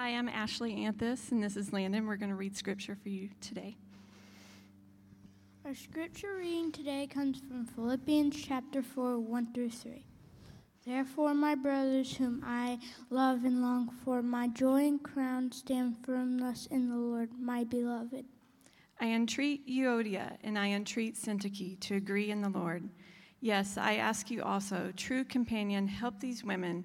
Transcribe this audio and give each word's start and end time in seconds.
Hi, 0.00 0.10
I'm 0.10 0.28
Ashley 0.28 0.84
Anthus, 0.84 1.32
and 1.32 1.42
this 1.42 1.56
is 1.56 1.72
Landon. 1.72 2.06
We're 2.06 2.14
going 2.14 2.30
to 2.30 2.36
read 2.36 2.56
scripture 2.56 2.96
for 3.02 3.08
you 3.08 3.30
today. 3.40 3.76
Our 5.64 5.74
scripture 5.74 6.36
reading 6.38 6.70
today 6.70 7.08
comes 7.08 7.40
from 7.40 7.66
Philippians 7.66 8.40
chapter 8.40 8.80
4, 8.80 9.18
1 9.18 9.52
through 9.52 9.70
3. 9.70 10.04
Therefore, 10.86 11.34
my 11.34 11.56
brothers, 11.56 12.16
whom 12.16 12.44
I 12.46 12.78
love 13.10 13.44
and 13.44 13.60
long 13.60 13.90
for, 14.04 14.22
my 14.22 14.46
joy 14.46 14.86
and 14.86 15.02
crown, 15.02 15.50
stand 15.50 15.96
firm 16.04 16.38
thus 16.38 16.66
in 16.66 16.88
the 16.90 16.96
Lord, 16.96 17.30
my 17.36 17.64
beloved. 17.64 18.24
I 19.00 19.06
entreat 19.06 19.66
Euodia 19.66 20.36
and 20.44 20.56
I 20.56 20.68
entreat 20.68 21.16
Syntyche 21.16 21.80
to 21.80 21.96
agree 21.96 22.30
in 22.30 22.40
the 22.40 22.50
Lord. 22.50 22.88
Yes, 23.40 23.76
I 23.76 23.96
ask 23.96 24.30
you 24.30 24.44
also, 24.44 24.92
true 24.96 25.24
companion, 25.24 25.88
help 25.88 26.20
these 26.20 26.44
women 26.44 26.84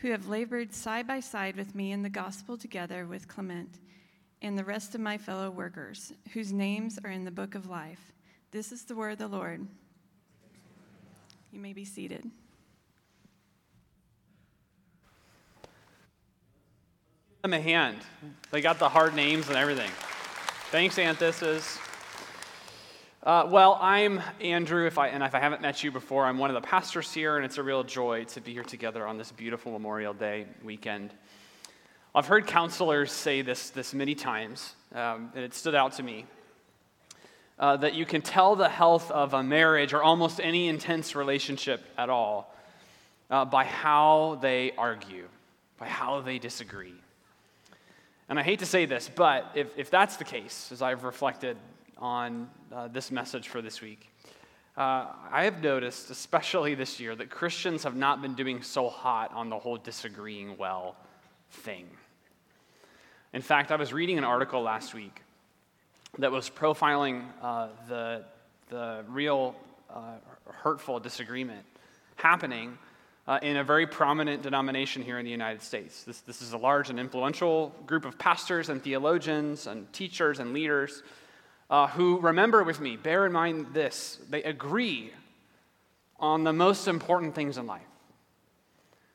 who 0.00 0.10
have 0.10 0.28
labored 0.28 0.72
side 0.72 1.06
by 1.06 1.20
side 1.20 1.56
with 1.56 1.74
me 1.74 1.92
in 1.92 2.02
the 2.02 2.08
gospel 2.08 2.56
together 2.56 3.06
with 3.06 3.26
Clement 3.26 3.80
and 4.40 4.56
the 4.56 4.64
rest 4.64 4.94
of 4.94 5.00
my 5.00 5.18
fellow 5.18 5.50
workers, 5.50 6.12
whose 6.32 6.52
names 6.52 6.98
are 7.04 7.10
in 7.10 7.24
the 7.24 7.30
book 7.30 7.54
of 7.54 7.68
life. 7.68 8.12
This 8.52 8.70
is 8.70 8.84
the 8.84 8.94
word 8.94 9.12
of 9.12 9.18
the 9.18 9.28
Lord. 9.28 9.66
You 11.50 11.58
may 11.60 11.72
be 11.72 11.84
seated. 11.84 12.22
Give 17.42 17.42
them 17.42 17.54
a 17.54 17.60
hand. 17.60 17.98
They 18.50 18.60
got 18.60 18.78
the 18.78 18.88
hard 18.88 19.14
names 19.14 19.48
and 19.48 19.56
everything. 19.56 19.90
Thanks, 20.70 20.98
Anthus. 20.98 21.78
Uh, 23.28 23.46
well, 23.46 23.78
I'm 23.82 24.22
Andrew, 24.40 24.86
if 24.86 24.96
I, 24.96 25.08
and 25.08 25.22
if 25.22 25.34
I 25.34 25.38
haven't 25.38 25.60
met 25.60 25.84
you 25.84 25.92
before, 25.92 26.24
I'm 26.24 26.38
one 26.38 26.48
of 26.48 26.54
the 26.54 26.66
pastors 26.66 27.12
here, 27.12 27.36
and 27.36 27.44
it's 27.44 27.58
a 27.58 27.62
real 27.62 27.84
joy 27.84 28.24
to 28.24 28.40
be 28.40 28.54
here 28.54 28.64
together 28.64 29.06
on 29.06 29.18
this 29.18 29.32
beautiful 29.32 29.70
Memorial 29.70 30.14
Day 30.14 30.46
weekend. 30.64 31.12
I've 32.14 32.24
heard 32.24 32.46
counselors 32.46 33.12
say 33.12 33.42
this, 33.42 33.68
this 33.68 33.92
many 33.92 34.14
times, 34.14 34.74
um, 34.94 35.30
and 35.34 35.44
it 35.44 35.52
stood 35.52 35.74
out 35.74 35.92
to 35.96 36.02
me. 36.02 36.24
Uh, 37.58 37.76
that 37.76 37.92
you 37.92 38.06
can 38.06 38.22
tell 38.22 38.56
the 38.56 38.70
health 38.70 39.10
of 39.10 39.34
a 39.34 39.42
marriage 39.42 39.92
or 39.92 40.02
almost 40.02 40.40
any 40.40 40.68
intense 40.68 41.14
relationship 41.14 41.84
at 41.98 42.08
all 42.08 42.56
uh, 43.28 43.44
by 43.44 43.64
how 43.64 44.38
they 44.40 44.72
argue, 44.78 45.28
by 45.76 45.86
how 45.86 46.22
they 46.22 46.38
disagree. 46.38 46.94
And 48.30 48.38
I 48.38 48.42
hate 48.42 48.60
to 48.60 48.66
say 48.66 48.86
this, 48.86 49.10
but 49.14 49.50
if, 49.54 49.76
if 49.76 49.90
that's 49.90 50.16
the 50.16 50.24
case, 50.24 50.70
as 50.72 50.80
I've 50.80 51.04
reflected 51.04 51.58
on 51.98 52.48
uh, 52.72 52.88
this 52.88 53.10
message 53.10 53.48
for 53.48 53.60
this 53.62 53.80
week, 53.80 54.08
uh, 54.76 55.06
I 55.32 55.44
have 55.44 55.62
noticed, 55.62 56.10
especially 56.10 56.74
this 56.74 57.00
year, 57.00 57.16
that 57.16 57.30
Christians 57.30 57.82
have 57.82 57.96
not 57.96 58.22
been 58.22 58.34
doing 58.34 58.62
so 58.62 58.88
hot 58.88 59.32
on 59.34 59.50
the 59.50 59.58
whole 59.58 59.76
disagreeing 59.76 60.56
well 60.56 60.94
thing. 61.50 61.86
In 63.32 63.42
fact, 63.42 63.72
I 63.72 63.76
was 63.76 63.92
reading 63.92 64.18
an 64.18 64.24
article 64.24 64.62
last 64.62 64.94
week 64.94 65.22
that 66.18 66.30
was 66.30 66.48
profiling 66.48 67.24
uh, 67.42 67.68
the, 67.88 68.24
the 68.68 69.04
real 69.08 69.56
uh, 69.90 70.14
hurtful 70.46 71.00
disagreement 71.00 71.64
happening 72.16 72.78
uh, 73.26 73.38
in 73.42 73.58
a 73.58 73.64
very 73.64 73.86
prominent 73.86 74.42
denomination 74.42 75.02
here 75.02 75.18
in 75.18 75.24
the 75.24 75.30
United 75.30 75.60
States. 75.60 76.04
This, 76.04 76.20
this 76.20 76.40
is 76.40 76.52
a 76.52 76.58
large 76.58 76.88
and 76.88 76.98
influential 76.98 77.74
group 77.86 78.04
of 78.04 78.18
pastors 78.18 78.70
and 78.70 78.82
theologians 78.82 79.66
and 79.66 79.92
teachers 79.92 80.38
and 80.38 80.54
leaders 80.54 81.02
uh, 81.70 81.86
who, 81.88 82.18
remember 82.20 82.62
with 82.62 82.80
me, 82.80 82.96
bear 82.96 83.26
in 83.26 83.32
mind 83.32 83.68
this 83.72 84.18
they 84.30 84.42
agree 84.42 85.12
on 86.18 86.44
the 86.44 86.52
most 86.52 86.88
important 86.88 87.34
things 87.34 87.58
in 87.58 87.66
life. 87.66 87.82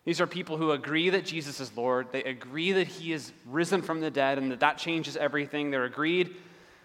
These 0.05 0.19
are 0.19 0.27
people 0.27 0.57
who 0.57 0.71
agree 0.71 1.09
that 1.11 1.25
Jesus 1.25 1.59
is 1.59 1.75
Lord. 1.77 2.07
They 2.11 2.23
agree 2.23 2.73
that 2.73 2.87
he 2.87 3.13
is 3.13 3.31
risen 3.45 3.81
from 3.81 4.01
the 4.01 4.11
dead 4.11 4.37
and 4.37 4.51
that 4.51 4.59
that 4.59 4.77
changes 4.77 5.15
everything. 5.15 5.71
They're 5.71 5.85
agreed 5.85 6.35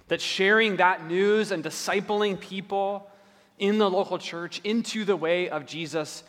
that 0.06 0.20
sharing 0.20 0.76
that 0.76 1.06
news 1.06 1.52
and 1.52 1.62
discipling 1.62 2.40
people 2.40 3.10
in 3.58 3.78
the 3.78 3.90
local 3.90 4.18
church 4.18 4.60
into 4.64 5.04
the 5.04 5.16
way 5.16 5.48
of 5.50 5.66
Jesus 5.66 6.22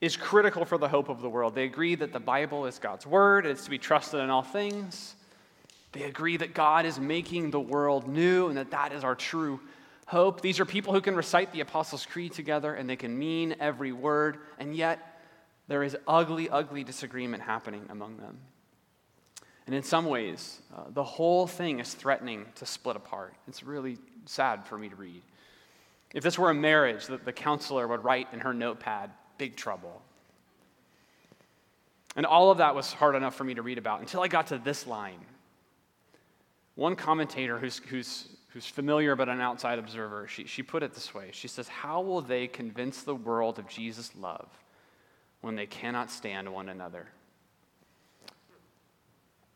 is 0.00 0.16
critical 0.16 0.64
for 0.64 0.78
the 0.78 0.88
hope 0.88 1.08
of 1.08 1.20
the 1.20 1.28
world. 1.28 1.54
They 1.54 1.64
agree 1.64 1.96
that 1.96 2.12
the 2.12 2.20
Bible 2.20 2.66
is 2.66 2.78
God's 2.78 3.06
word, 3.06 3.46
it's 3.46 3.64
to 3.64 3.70
be 3.70 3.78
trusted 3.78 4.20
in 4.20 4.30
all 4.30 4.42
things. 4.42 5.16
They 5.92 6.02
agree 6.02 6.36
that 6.36 6.54
God 6.54 6.84
is 6.84 6.98
making 6.98 7.50
the 7.50 7.60
world 7.60 8.06
new 8.08 8.48
and 8.48 8.56
that 8.58 8.70
that 8.72 8.92
is 8.92 9.04
our 9.04 9.14
true 9.14 9.60
hope. 10.06 10.40
These 10.40 10.60
are 10.60 10.64
people 10.64 10.92
who 10.92 11.00
can 11.00 11.16
recite 11.16 11.52
the 11.52 11.60
Apostles' 11.60 12.06
Creed 12.06 12.32
together 12.32 12.74
and 12.74 12.88
they 12.88 12.96
can 12.96 13.18
mean 13.18 13.56
every 13.60 13.92
word, 13.92 14.38
and 14.58 14.74
yet 14.74 15.20
there 15.68 15.82
is 15.82 15.96
ugly, 16.06 16.48
ugly 16.48 16.84
disagreement 16.84 17.42
happening 17.42 17.86
among 17.90 18.16
them. 18.16 18.38
And 19.66 19.74
in 19.74 19.82
some 19.82 20.06
ways, 20.06 20.62
uh, 20.74 20.84
the 20.88 21.04
whole 21.04 21.46
thing 21.46 21.78
is 21.78 21.92
threatening 21.92 22.46
to 22.54 22.64
split 22.64 22.96
apart. 22.96 23.34
It's 23.46 23.62
really 23.62 23.98
sad 24.24 24.66
for 24.66 24.78
me 24.78 24.88
to 24.88 24.96
read. 24.96 25.20
If 26.14 26.24
this 26.24 26.38
were 26.38 26.48
a 26.48 26.54
marriage, 26.54 27.06
the, 27.06 27.18
the 27.18 27.34
counselor 27.34 27.86
would 27.86 28.02
write 28.02 28.28
in 28.32 28.40
her 28.40 28.54
notepad, 28.54 29.10
big 29.36 29.56
trouble. 29.56 30.00
And 32.16 32.24
all 32.24 32.50
of 32.50 32.58
that 32.58 32.74
was 32.74 32.94
hard 32.94 33.14
enough 33.14 33.34
for 33.34 33.44
me 33.44 33.54
to 33.54 33.62
read 33.62 33.76
about 33.76 34.00
until 34.00 34.22
I 34.22 34.28
got 34.28 34.46
to 34.48 34.58
this 34.58 34.86
line. 34.86 35.20
One 36.78 36.94
commentator 36.94 37.58
who's, 37.58 37.78
who's, 37.88 38.28
who's 38.50 38.64
familiar 38.64 39.16
but 39.16 39.28
an 39.28 39.40
outside 39.40 39.80
observer, 39.80 40.28
she, 40.28 40.44
she 40.44 40.62
put 40.62 40.84
it 40.84 40.94
this 40.94 41.12
way 41.12 41.30
She 41.32 41.48
says, 41.48 41.66
How 41.66 42.00
will 42.00 42.20
they 42.20 42.46
convince 42.46 43.02
the 43.02 43.16
world 43.16 43.58
of 43.58 43.66
Jesus' 43.68 44.12
love 44.16 44.46
when 45.40 45.56
they 45.56 45.66
cannot 45.66 46.08
stand 46.08 46.48
one 46.48 46.68
another? 46.68 47.08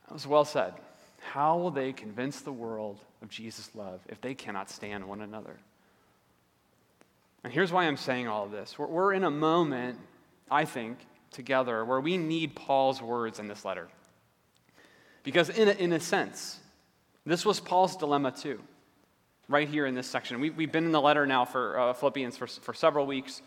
That 0.09 0.15
was 0.15 0.27
well 0.27 0.45
said. 0.45 0.75
How 1.21 1.57
will 1.57 1.71
they 1.71 1.93
convince 1.93 2.41
the 2.41 2.51
world 2.51 2.99
of 3.23 3.29
Jesus' 3.29 3.71
love 3.77 4.01
if 4.09 4.21
they 4.21 4.35
cannot 4.35 4.69
stand 4.69 5.07
one 5.07 5.21
another? 5.21 5.61
And 7.45 7.53
here's 7.53 7.71
why 7.71 7.85
I'm 7.85 7.97
saying 7.97 8.27
all 8.27 8.47
of 8.47 8.51
this. 8.51 8.77
We're, 8.77 8.89
we're 8.89 9.13
in 9.13 9.23
a 9.23 9.31
moment, 9.31 9.97
I 10.51 10.65
think, 10.65 10.99
together 11.31 11.85
where 11.85 12.01
we 12.01 12.17
need 12.17 12.57
Paul's 12.57 13.01
words 13.01 13.39
in 13.39 13.47
this 13.47 13.65
letter. 13.65 13.87
Because, 15.23 15.51
in 15.51 15.69
a, 15.69 15.73
in 15.73 15.93
a 15.93 16.01
sense, 16.01 16.59
this 17.25 17.45
was 17.45 17.61
Paul's 17.61 17.97
dilemma 17.97 18.33
too, 18.33 18.61
right 19.49 19.69
here 19.69 19.87
in 19.87 19.95
this 19.95 20.07
section. 20.07 20.41
We, 20.41 20.51
we've 20.51 20.73
been 20.73 20.85
in 20.85 20.93
the 20.93 21.01
letter 21.01 21.27
now 21.27 21.45
for 21.45 21.79
uh, 21.79 21.93
Philippians 21.93 22.37
for, 22.37 22.47
for 22.47 22.75
several 22.75 23.07
weeks. 23.07 23.43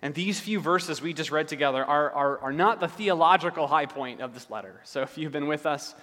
And 0.00 0.14
these 0.14 0.40
few 0.40 0.58
verses 0.58 1.00
we 1.00 1.12
just 1.12 1.30
read 1.30 1.46
together 1.46 1.84
are, 1.84 2.10
are, 2.10 2.38
are 2.38 2.52
not 2.52 2.80
the 2.80 2.88
theological 2.88 3.68
high 3.68 3.86
point 3.86 4.20
of 4.20 4.34
this 4.34 4.50
letter. 4.50 4.80
So 4.84 5.02
if 5.02 5.16
you've 5.16 5.30
been 5.30 5.46
with 5.46 5.64
us, 5.64 5.94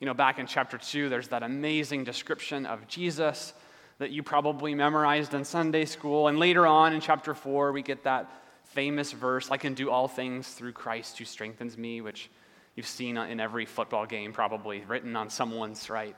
you 0.00 0.06
know, 0.06 0.14
back 0.14 0.38
in 0.38 0.46
chapter 0.46 0.76
2, 0.76 1.08
there's 1.08 1.28
that 1.28 1.44
amazing 1.44 2.02
description 2.02 2.66
of 2.66 2.88
Jesus 2.88 3.52
that 3.98 4.10
you 4.10 4.24
probably 4.24 4.74
memorized 4.74 5.34
in 5.34 5.44
Sunday 5.44 5.84
school. 5.84 6.26
And 6.26 6.38
later 6.38 6.66
on 6.66 6.92
in 6.92 7.00
chapter 7.00 7.32
4, 7.32 7.70
we 7.70 7.82
get 7.82 8.02
that 8.04 8.28
famous 8.64 9.12
verse 9.12 9.50
I 9.52 9.56
can 9.56 9.74
do 9.74 9.90
all 9.90 10.08
things 10.08 10.48
through 10.48 10.72
Christ 10.72 11.18
who 11.18 11.24
strengthens 11.24 11.78
me, 11.78 12.00
which 12.00 12.28
you've 12.74 12.88
seen 12.88 13.16
in 13.16 13.38
every 13.38 13.66
football 13.66 14.04
game, 14.04 14.32
probably 14.32 14.82
written 14.88 15.14
on 15.14 15.30
someone's 15.30 15.88
right. 15.88 16.16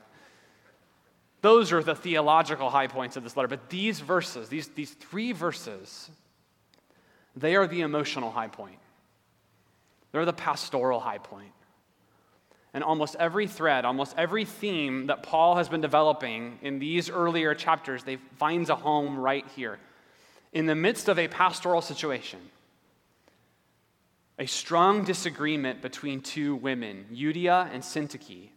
Those 1.42 1.72
are 1.72 1.82
the 1.82 1.94
theological 1.94 2.70
high 2.70 2.86
points 2.86 3.16
of 3.16 3.22
this 3.22 3.36
letter. 3.36 3.48
But 3.48 3.70
these 3.70 4.00
verses, 4.00 4.48
these, 4.48 4.68
these 4.68 4.92
three 4.92 5.32
verses, 5.32 6.10
they 7.36 7.56
are 7.56 7.66
the 7.66 7.82
emotional 7.82 8.30
high 8.30 8.48
point. 8.48 8.78
They're 10.12 10.24
the 10.24 10.32
pastoral 10.32 11.00
high 11.00 11.18
point. 11.18 11.52
And 12.72 12.82
almost 12.84 13.16
every 13.16 13.46
thread, 13.46 13.84
almost 13.84 14.14
every 14.18 14.44
theme 14.44 15.06
that 15.06 15.22
Paul 15.22 15.56
has 15.56 15.68
been 15.68 15.80
developing 15.80 16.58
in 16.62 16.78
these 16.78 17.08
earlier 17.08 17.54
chapters, 17.54 18.04
they 18.04 18.16
finds 18.36 18.70
a 18.70 18.76
home 18.76 19.18
right 19.18 19.46
here. 19.54 19.78
In 20.52 20.66
the 20.66 20.74
midst 20.74 21.08
of 21.08 21.18
a 21.18 21.28
pastoral 21.28 21.80
situation, 21.80 22.40
a 24.38 24.46
strong 24.46 25.04
disagreement 25.04 25.80
between 25.80 26.20
two 26.20 26.54
women, 26.56 27.06
Euodia 27.12 27.70
and 27.72 27.82
Syntyche. 27.82 28.50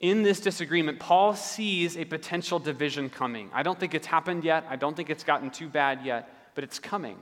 In 0.00 0.22
this 0.22 0.40
disagreement, 0.40 0.98
Paul 0.98 1.34
sees 1.34 1.96
a 1.96 2.04
potential 2.04 2.58
division 2.58 3.08
coming. 3.08 3.50
I 3.52 3.62
don't 3.62 3.80
think 3.80 3.94
it's 3.94 4.06
happened 4.06 4.44
yet. 4.44 4.66
I 4.68 4.76
don't 4.76 4.94
think 4.94 5.08
it's 5.08 5.24
gotten 5.24 5.50
too 5.50 5.68
bad 5.68 6.04
yet, 6.04 6.28
but 6.54 6.64
it's 6.64 6.78
coming. 6.78 7.16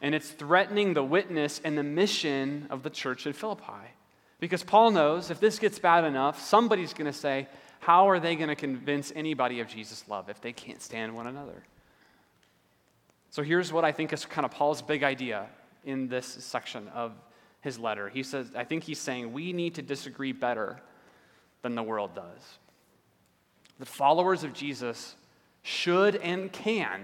And 0.00 0.14
it's 0.14 0.30
threatening 0.30 0.94
the 0.94 1.02
witness 1.02 1.60
and 1.64 1.76
the 1.76 1.82
mission 1.82 2.68
of 2.70 2.84
the 2.84 2.90
church 2.90 3.26
at 3.26 3.34
Philippi. 3.34 3.94
Because 4.38 4.62
Paul 4.62 4.92
knows 4.92 5.32
if 5.32 5.40
this 5.40 5.58
gets 5.58 5.80
bad 5.80 6.04
enough, 6.04 6.40
somebody's 6.40 6.94
going 6.94 7.10
to 7.10 7.18
say, 7.18 7.48
How 7.80 8.08
are 8.08 8.20
they 8.20 8.36
going 8.36 8.48
to 8.48 8.54
convince 8.54 9.12
anybody 9.16 9.58
of 9.58 9.66
Jesus' 9.66 10.04
love 10.08 10.28
if 10.28 10.40
they 10.40 10.52
can't 10.52 10.80
stand 10.80 11.16
one 11.16 11.26
another? 11.26 11.64
So 13.30 13.42
here's 13.42 13.72
what 13.72 13.84
I 13.84 13.90
think 13.90 14.12
is 14.12 14.24
kind 14.24 14.44
of 14.44 14.52
Paul's 14.52 14.82
big 14.82 15.02
idea 15.02 15.46
in 15.84 16.06
this 16.06 16.26
section 16.26 16.86
of 16.88 17.12
his 17.60 17.76
letter. 17.76 18.08
He 18.08 18.22
says, 18.22 18.52
I 18.54 18.62
think 18.62 18.84
he's 18.84 19.00
saying 19.00 19.32
we 19.32 19.52
need 19.52 19.74
to 19.74 19.82
disagree 19.82 20.30
better 20.30 20.80
than 21.68 21.74
the 21.74 21.82
world 21.82 22.14
does. 22.14 22.58
The 23.78 23.86
followers 23.86 24.42
of 24.42 24.54
Jesus 24.54 25.14
should 25.62 26.16
and 26.16 26.50
can 26.50 27.02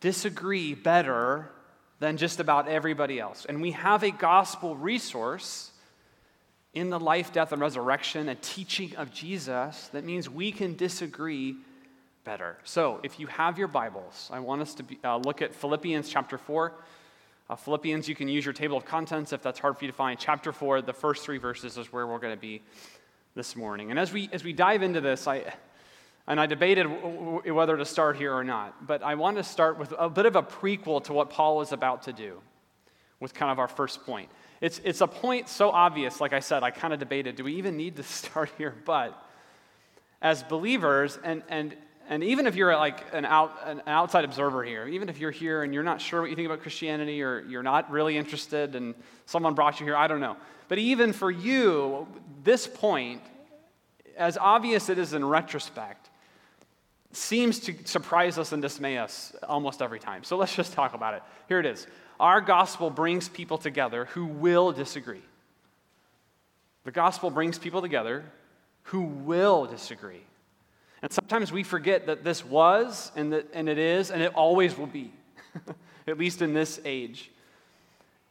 disagree 0.00 0.74
better 0.74 1.50
than 1.98 2.18
just 2.18 2.38
about 2.38 2.68
everybody 2.68 3.18
else. 3.18 3.46
And 3.48 3.62
we 3.62 3.70
have 3.72 4.02
a 4.02 4.10
gospel 4.10 4.76
resource 4.76 5.70
in 6.74 6.90
the 6.90 7.00
life, 7.00 7.32
death, 7.32 7.52
and 7.52 7.62
resurrection 7.62 8.28
and 8.28 8.40
teaching 8.42 8.94
of 8.96 9.12
Jesus 9.12 9.88
that 9.92 10.04
means 10.04 10.28
we 10.28 10.52
can 10.52 10.76
disagree 10.76 11.56
better. 12.24 12.58
So, 12.64 13.00
if 13.02 13.18
you 13.18 13.26
have 13.28 13.58
your 13.58 13.68
Bibles, 13.68 14.30
I 14.32 14.40
want 14.40 14.62
us 14.62 14.74
to 14.74 14.82
be, 14.82 14.98
uh, 15.02 15.16
look 15.16 15.42
at 15.42 15.54
Philippians 15.54 16.08
chapter 16.08 16.38
4. 16.38 16.72
Uh, 17.50 17.56
Philippians, 17.56 18.08
you 18.08 18.14
can 18.14 18.28
use 18.28 18.44
your 18.44 18.54
table 18.54 18.76
of 18.76 18.84
contents 18.84 19.32
if 19.32 19.42
that's 19.42 19.58
hard 19.58 19.76
for 19.76 19.84
you 19.84 19.90
to 19.90 19.96
find. 19.96 20.18
Chapter 20.18 20.52
4, 20.52 20.82
the 20.82 20.92
first 20.92 21.24
three 21.24 21.38
verses 21.38 21.76
is 21.76 21.92
where 21.92 22.06
we're 22.06 22.18
going 22.18 22.34
to 22.34 22.40
be 22.40 22.62
this 23.34 23.56
morning. 23.56 23.90
And 23.90 23.98
as 23.98 24.12
we, 24.12 24.28
as 24.32 24.44
we 24.44 24.52
dive 24.52 24.82
into 24.82 25.00
this, 25.00 25.26
I, 25.26 25.44
and 26.26 26.40
I 26.40 26.46
debated 26.46 26.84
w- 26.84 27.00
w- 27.36 27.54
whether 27.54 27.76
to 27.76 27.84
start 27.84 28.16
here 28.16 28.32
or 28.34 28.44
not, 28.44 28.86
but 28.86 29.02
I 29.02 29.14
want 29.14 29.36
to 29.38 29.42
start 29.42 29.78
with 29.78 29.92
a 29.98 30.10
bit 30.10 30.26
of 30.26 30.36
a 30.36 30.42
prequel 30.42 31.02
to 31.04 31.12
what 31.12 31.30
Paul 31.30 31.62
is 31.62 31.72
about 31.72 32.02
to 32.02 32.12
do 32.12 32.40
with 33.20 33.34
kind 33.34 33.50
of 33.50 33.58
our 33.58 33.68
first 33.68 34.04
point. 34.04 34.28
It's, 34.60 34.80
it's 34.84 35.00
a 35.00 35.06
point 35.06 35.48
so 35.48 35.70
obvious, 35.70 36.20
like 36.20 36.32
I 36.32 36.40
said, 36.40 36.62
I 36.62 36.70
kind 36.70 36.92
of 36.92 37.00
debated 37.00 37.36
do 37.36 37.44
we 37.44 37.54
even 37.54 37.76
need 37.76 37.96
to 37.96 38.02
start 38.02 38.50
here? 38.58 38.74
But 38.84 39.20
as 40.20 40.42
believers, 40.42 41.18
and, 41.24 41.42
and, 41.48 41.74
and 42.08 42.24
even 42.24 42.46
if 42.46 42.56
you're 42.56 42.74
like 42.76 43.04
an, 43.12 43.24
out, 43.24 43.56
an 43.64 43.82
outside 43.86 44.24
observer 44.24 44.64
here, 44.64 44.86
even 44.86 45.08
if 45.08 45.18
you're 45.18 45.30
here 45.30 45.62
and 45.62 45.72
you're 45.72 45.82
not 45.82 46.00
sure 46.00 46.20
what 46.20 46.30
you 46.30 46.36
think 46.36 46.46
about 46.46 46.60
Christianity 46.60 47.22
or 47.22 47.40
you're 47.48 47.62
not 47.62 47.90
really 47.90 48.16
interested 48.16 48.74
and 48.74 48.94
someone 49.26 49.54
brought 49.54 49.80
you 49.80 49.86
here, 49.86 49.96
I 49.96 50.06
don't 50.06 50.20
know. 50.20 50.36
But 50.68 50.78
even 50.78 51.12
for 51.12 51.30
you, 51.30 52.06
this 52.44 52.66
point, 52.66 53.22
as 54.16 54.36
obvious 54.36 54.88
it 54.88 54.98
is 54.98 55.12
in 55.12 55.24
retrospect, 55.24 56.10
seems 57.12 57.60
to 57.60 57.74
surprise 57.84 58.38
us 58.38 58.52
and 58.52 58.62
dismay 58.62 58.98
us 58.98 59.34
almost 59.42 59.82
every 59.82 60.00
time. 60.00 60.24
So 60.24 60.36
let's 60.36 60.54
just 60.54 60.72
talk 60.72 60.94
about 60.94 61.14
it. 61.14 61.22
Here 61.48 61.60
it 61.60 61.66
is. 61.66 61.86
Our 62.18 62.40
gospel 62.40 62.90
brings 62.90 63.28
people 63.28 63.58
together 63.58 64.06
who 64.06 64.26
will 64.26 64.72
disagree. 64.72 65.22
The 66.84 66.90
gospel 66.90 67.30
brings 67.30 67.58
people 67.58 67.82
together 67.82 68.24
who 68.84 69.02
will 69.02 69.66
disagree. 69.66 70.22
And 71.02 71.12
sometimes 71.12 71.50
we 71.50 71.64
forget 71.64 72.06
that 72.06 72.22
this 72.22 72.44
was, 72.44 73.10
and, 73.16 73.32
that, 73.32 73.48
and 73.52 73.68
it 73.68 73.78
is, 73.78 74.10
and 74.10 74.22
it 74.22 74.32
always 74.34 74.78
will 74.78 74.86
be, 74.86 75.12
at 76.06 76.16
least 76.16 76.42
in 76.42 76.54
this 76.54 76.80
age. 76.84 77.30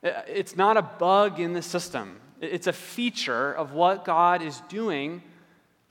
It's 0.02 0.56
not 0.56 0.78
a 0.78 0.82
bug 0.82 1.40
in 1.40 1.54
the 1.54 1.62
system, 1.62 2.20
it's 2.40 2.68
a 2.68 2.74
feature 2.74 3.52
of 3.52 3.74
what 3.74 4.06
God 4.06 4.42
is 4.42 4.62
doing 4.70 5.22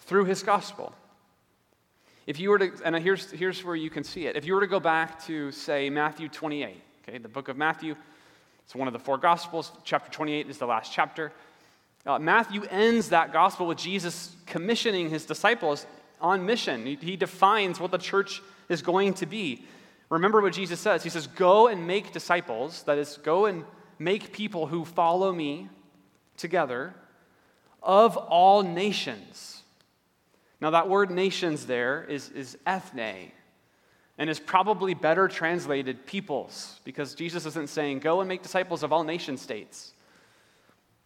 through 0.01 0.25
his 0.25 0.43
gospel. 0.43 0.93
If 2.27 2.41
you 2.41 2.51
were 2.51 2.59
to, 2.59 2.73
and 2.85 2.97
here's, 2.97 3.31
here's 3.31 3.65
where 3.65 3.77
you 3.77 3.91
can 3.91 4.05
see 4.05 4.27
it. 4.27 4.37
If 4.37 4.45
you 4.45 4.55
were 4.55 4.61
to 4.61 4.67
go 4.67 4.81
back 4.81 5.25
to, 5.27 5.53
say, 5.53 5.91
Matthew 5.91 6.29
28, 6.29 6.83
okay, 7.03 7.19
the 7.19 7.29
book 7.29 7.49
of 7.49 7.57
Matthew, 7.57 7.95
it's 8.65 8.75
one 8.75 8.87
of 8.87 8.93
the 8.93 8.99
four 8.99 9.19
gospels. 9.19 9.73
Chapter 9.85 10.11
28 10.11 10.49
is 10.49 10.59
the 10.59 10.67
last 10.67 10.93
chapter. 10.93 11.33
Uh, 12.07 12.19
Matthew 12.19 12.63
ends 12.71 13.09
that 13.11 13.33
gospel 13.33 13.67
with 13.67 13.79
Jesus 13.79 14.35
commissioning 14.47 15.11
his 15.11 15.25
disciples 15.27 15.87
on 16.21 16.47
mission. 16.47 16.87
He, 16.87 17.17
defines 17.17 17.81
what 17.81 17.91
the 17.91 17.99
church 17.99 18.43
is 18.69 18.83
going 18.83 19.15
to 19.15 19.27
be. 19.27 19.65
Remember 20.09 20.41
what 20.41 20.53
Jesus 20.53 20.81
says. 20.81 21.03
He 21.03 21.11
says, 21.11 21.27
Go 21.27 21.69
and 21.69 21.87
make 21.87 22.13
disciples, 22.13 22.83
that 22.85 22.99
is, 22.99 23.19
go 23.23 23.47
and 23.47 23.65
make 23.99 24.33
people 24.33 24.67
who 24.67 24.85
follow 24.85 25.33
me 25.33 25.69
together 26.37 26.95
of 27.83 28.17
all 28.17 28.63
nations. 28.63 29.63
Now, 30.61 30.71
that 30.71 30.89
word 30.89 31.11
nations 31.11 31.67
there 31.67 32.05
is, 32.05 32.29
is 32.31 32.59
ethne, 32.67 33.33
and 34.19 34.29
is 34.29 34.39
probably 34.39 34.93
better 34.93 35.29
translated 35.29 36.05
peoples, 36.07 36.81
because 36.85 37.15
Jesus 37.15 37.47
isn't 37.47 37.71
saying, 37.71 38.01
go 38.01 38.21
and 38.21 38.29
make 38.29 38.43
disciples 38.43 38.83
of 38.83 38.93
all 38.93 39.03
nation 39.03 39.39
states. 39.39 39.93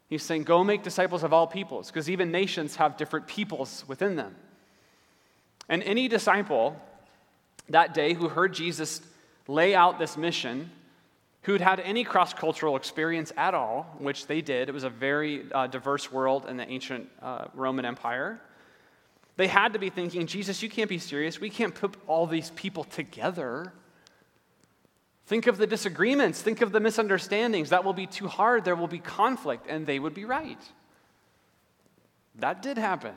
He's 0.09 0.23
saying, 0.23 0.43
go 0.45 0.65
make 0.65 0.83
disciples 0.83 1.23
of 1.23 1.33
all 1.33 1.47
peoples, 1.47 1.89
because 1.89 2.11
even 2.11 2.33
nations 2.33 2.77
have 2.77 2.97
different 2.97 3.27
peoples 3.27 3.85
within 3.87 4.17
them. 4.17 4.35
And 5.69 5.83
any 5.83 6.09
disciple 6.09 6.81
that 7.69 7.95
day 7.95 8.15
who 8.15 8.29
heard 8.29 8.55
Jesus 8.55 9.01
lay 9.49 9.75
out 9.75 9.99
this 9.99 10.17
mission 10.17 10.71
who'd 11.43 11.61
had 11.61 11.79
any 11.81 12.05
cross 12.05 12.33
cultural 12.33 12.75
experience 12.75 13.31
at 13.37 13.53
all, 13.53 13.95
which 13.99 14.27
they 14.27 14.41
did. 14.41 14.69
It 14.69 14.73
was 14.73 14.85
a 14.85 14.91
very 14.91 15.45
uh, 15.53 15.67
diverse 15.67 16.11
world 16.11 16.47
in 16.49 16.57
the 16.57 16.69
ancient 16.69 17.09
uh, 17.21 17.47
Roman 17.55 17.85
Empire. 17.85 18.41
They 19.37 19.47
had 19.47 19.75
to 19.75 19.79
be 19.79 19.91
thinking, 19.91 20.27
Jesus, 20.27 20.63
you 20.63 20.71
can't 20.71 20.89
be 20.89 20.99
serious. 20.99 21.41
We 21.41 21.51
can't 21.51 21.75
put 21.75 21.97
all 22.07 22.27
these 22.27 22.51
people 22.51 22.85
together. 22.85 23.73
Think 25.27 25.47
of 25.47 25.59
the 25.59 25.67
disagreements, 25.67 26.41
think 26.41 26.63
of 26.63 26.73
the 26.73 26.81
misunderstandings. 26.81 27.71
That 27.71 27.85
will 27.85 27.95
be 27.95 28.07
too 28.07 28.29
hard. 28.29 28.65
There 28.65 28.77
will 28.77 28.89
be 28.89 28.99
conflict, 28.99 29.67
and 29.69 29.87
they 29.87 29.99
would 29.99 30.15
be 30.15 30.25
right. 30.25 30.61
That 32.37 32.63
did 32.63 32.79
happen. 32.79 33.15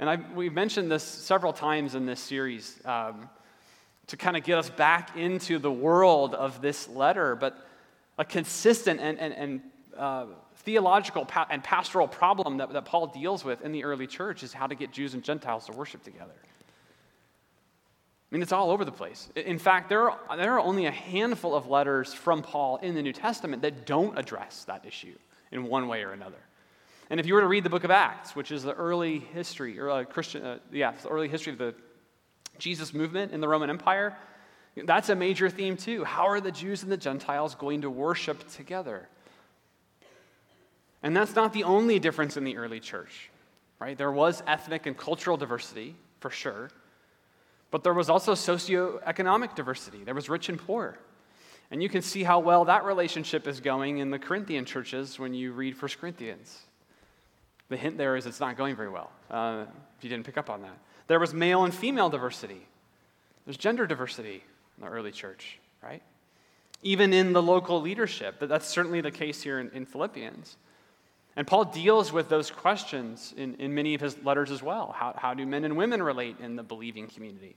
And 0.00 0.10
I, 0.10 0.16
we've 0.34 0.52
mentioned 0.52 0.90
this 0.90 1.04
several 1.04 1.52
times 1.52 1.94
in 1.94 2.06
this 2.06 2.18
series. 2.18 2.80
Um, 2.84 3.30
to 4.10 4.16
kind 4.16 4.36
of 4.36 4.42
get 4.42 4.58
us 4.58 4.68
back 4.68 5.16
into 5.16 5.60
the 5.60 5.70
world 5.70 6.34
of 6.34 6.60
this 6.60 6.88
letter, 6.88 7.36
but 7.36 7.64
a 8.18 8.24
consistent 8.24 8.98
and, 8.98 9.20
and, 9.20 9.34
and 9.34 9.60
uh, 9.96 10.26
theological 10.56 11.24
pa- 11.24 11.46
and 11.48 11.62
pastoral 11.62 12.08
problem 12.08 12.56
that, 12.56 12.72
that 12.72 12.84
Paul 12.84 13.06
deals 13.06 13.44
with 13.44 13.62
in 13.62 13.70
the 13.70 13.84
early 13.84 14.08
church 14.08 14.42
is 14.42 14.52
how 14.52 14.66
to 14.66 14.74
get 14.74 14.90
Jews 14.90 15.14
and 15.14 15.22
Gentiles 15.22 15.66
to 15.66 15.72
worship 15.72 16.02
together. 16.02 16.34
I 16.42 18.34
mean, 18.34 18.42
it's 18.42 18.52
all 18.52 18.72
over 18.72 18.84
the 18.84 18.92
place. 18.92 19.28
In 19.36 19.60
fact, 19.60 19.88
there 19.88 20.10
are, 20.10 20.36
there 20.36 20.54
are 20.54 20.60
only 20.60 20.86
a 20.86 20.90
handful 20.90 21.54
of 21.54 21.68
letters 21.68 22.12
from 22.12 22.42
Paul 22.42 22.78
in 22.78 22.96
the 22.96 23.02
New 23.02 23.12
Testament 23.12 23.62
that 23.62 23.86
don't 23.86 24.18
address 24.18 24.64
that 24.64 24.84
issue 24.84 25.14
in 25.52 25.64
one 25.64 25.86
way 25.86 26.02
or 26.02 26.12
another. 26.12 26.38
And 27.10 27.18
if 27.18 27.26
you 27.26 27.34
were 27.34 27.40
to 27.40 27.48
read 27.48 27.64
the 27.64 27.70
book 27.70 27.82
of 27.82 27.90
Acts, 27.90 28.36
which 28.36 28.52
is 28.52 28.62
the 28.62 28.72
early 28.72 29.18
history, 29.18 29.78
or 29.80 29.90
uh, 29.90 30.04
Christian, 30.04 30.44
uh, 30.44 30.58
yeah, 30.70 30.92
the 30.92 31.08
early 31.08 31.28
history 31.28 31.52
of 31.52 31.58
the 31.58 31.74
Jesus 32.58 32.94
movement 32.94 33.32
in 33.32 33.40
the 33.40 33.48
Roman 33.48 33.68
Empire, 33.68 34.16
that's 34.76 35.08
a 35.08 35.16
major 35.16 35.50
theme 35.50 35.76
too. 35.76 36.04
How 36.04 36.28
are 36.28 36.40
the 36.40 36.52
Jews 36.52 36.84
and 36.84 36.92
the 36.92 36.96
Gentiles 36.96 37.56
going 37.56 37.80
to 37.80 37.90
worship 37.90 38.48
together? 38.50 39.08
And 41.02 41.16
that's 41.16 41.34
not 41.34 41.52
the 41.52 41.64
only 41.64 41.98
difference 41.98 42.36
in 42.36 42.44
the 42.44 42.56
early 42.56 42.78
church, 42.78 43.30
right? 43.80 43.98
There 43.98 44.12
was 44.12 44.42
ethnic 44.46 44.86
and 44.86 44.96
cultural 44.96 45.36
diversity, 45.36 45.96
for 46.20 46.30
sure, 46.30 46.70
but 47.72 47.82
there 47.82 47.94
was 47.94 48.08
also 48.08 48.34
socioeconomic 48.34 49.56
diversity. 49.56 50.04
There 50.04 50.14
was 50.14 50.28
rich 50.28 50.48
and 50.48 50.58
poor. 50.58 50.98
And 51.72 51.82
you 51.82 51.88
can 51.88 52.02
see 52.02 52.22
how 52.22 52.38
well 52.38 52.64
that 52.66 52.84
relationship 52.84 53.48
is 53.48 53.60
going 53.60 53.98
in 53.98 54.10
the 54.10 54.18
Corinthian 54.18 54.64
churches 54.64 55.18
when 55.18 55.34
you 55.34 55.52
read 55.52 55.80
1 55.80 55.90
Corinthians. 56.00 56.66
The 57.70 57.76
hint 57.76 57.96
there 57.96 58.16
is 58.16 58.26
it's 58.26 58.40
not 58.40 58.56
going 58.56 58.76
very 58.76 58.90
well, 58.90 59.10
uh, 59.30 59.64
if 59.96 60.04
you 60.04 60.10
didn't 60.10 60.26
pick 60.26 60.36
up 60.36 60.50
on 60.50 60.62
that. 60.62 60.76
There 61.06 61.18
was 61.18 61.32
male 61.32 61.64
and 61.64 61.72
female 61.72 62.10
diversity. 62.10 62.66
There's 63.46 63.56
gender 63.56 63.86
diversity 63.86 64.44
in 64.76 64.84
the 64.84 64.90
early 64.90 65.12
church, 65.12 65.58
right? 65.82 66.02
Even 66.82 67.12
in 67.12 67.32
the 67.32 67.42
local 67.42 67.80
leadership. 67.80 68.36
But 68.38 68.48
that's 68.48 68.66
certainly 68.66 69.00
the 69.00 69.10
case 69.10 69.40
here 69.40 69.60
in, 69.60 69.70
in 69.70 69.86
Philippians. 69.86 70.56
And 71.36 71.46
Paul 71.46 71.64
deals 71.64 72.12
with 72.12 72.28
those 72.28 72.50
questions 72.50 73.32
in, 73.36 73.54
in 73.56 73.74
many 73.74 73.94
of 73.94 74.00
his 74.00 74.22
letters 74.24 74.50
as 74.50 74.62
well. 74.62 74.94
How, 74.96 75.14
how 75.16 75.32
do 75.32 75.46
men 75.46 75.64
and 75.64 75.76
women 75.76 76.02
relate 76.02 76.36
in 76.40 76.56
the 76.56 76.62
believing 76.62 77.06
community? 77.06 77.54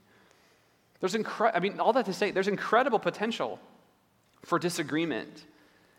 There's 1.00 1.14
incre- 1.14 1.52
I 1.54 1.58
mean, 1.58 1.80
all 1.80 1.92
that 1.92 2.06
to 2.06 2.12
say, 2.12 2.30
there's 2.30 2.48
incredible 2.48 3.00
potential 3.00 3.58
for 4.44 4.58
disagreement 4.58 5.44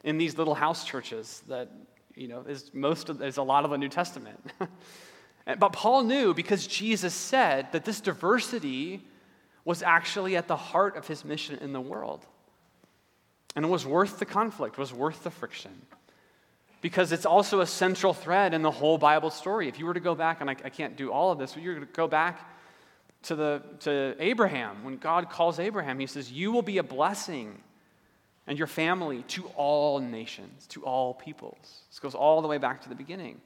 in 0.03 0.17
these 0.17 0.37
little 0.37 0.55
house 0.55 0.85
churches 0.85 1.43
that, 1.49 1.69
you 2.15 2.27
know, 2.27 2.41
is 2.41 2.71
most 2.73 3.09
of, 3.09 3.21
is 3.21 3.37
a 3.37 3.43
lot 3.43 3.65
of 3.65 3.71
the 3.71 3.77
New 3.77 3.89
Testament. 3.89 4.39
But 5.45 5.73
Paul 5.73 6.03
knew 6.03 6.33
because 6.33 6.65
Jesus 6.65 7.13
said 7.13 7.71
that 7.71 7.85
this 7.85 8.01
diversity 8.01 9.05
was 9.63 9.83
actually 9.83 10.35
at 10.35 10.47
the 10.47 10.55
heart 10.55 10.97
of 10.97 11.07
his 11.07 11.23
mission 11.23 11.59
in 11.59 11.71
the 11.71 11.81
world. 11.81 12.25
And 13.55 13.63
it 13.63 13.67
was 13.67 13.85
worth 13.85 14.19
the 14.19 14.25
conflict, 14.25 14.77
was 14.77 14.91
worth 14.91 15.23
the 15.23 15.31
friction. 15.31 15.71
Because 16.81 17.11
it's 17.11 17.25
also 17.25 17.61
a 17.61 17.67
central 17.67 18.13
thread 18.13 18.53
in 18.53 18.61
the 18.61 18.71
whole 18.71 18.97
Bible 18.97 19.29
story. 19.29 19.67
If 19.67 19.79
you 19.79 19.85
were 19.85 19.93
to 19.93 19.99
go 19.99 20.13
back, 20.13 20.41
and 20.41 20.49
I, 20.49 20.55
I 20.63 20.69
can't 20.69 20.95
do 20.97 21.11
all 21.11 21.31
of 21.31 21.39
this, 21.39 21.53
but 21.53 21.63
you're 21.63 21.73
going 21.73 21.85
to 21.85 21.93
go 21.93 22.07
back 22.07 22.51
to, 23.23 23.35
the, 23.35 23.63
to 23.81 24.15
Abraham, 24.19 24.83
when 24.83 24.97
God 24.97 25.29
calls 25.29 25.59
Abraham, 25.59 25.99
he 25.99 26.05
says, 26.05 26.31
You 26.31 26.51
will 26.51 26.61
be 26.61 26.77
a 26.79 26.83
blessing 26.83 27.61
and 28.47 28.57
your 28.57 28.67
family 28.67 29.23
to 29.23 29.45
all 29.55 29.99
nations, 29.99 30.67
to 30.67 30.83
all 30.83 31.13
peoples. 31.13 31.81
This 31.89 31.99
goes 31.99 32.15
all 32.15 32.41
the 32.41 32.47
way 32.47 32.57
back 32.57 32.81
to 32.83 32.89
the 32.89 32.95
beginning. 32.95 33.41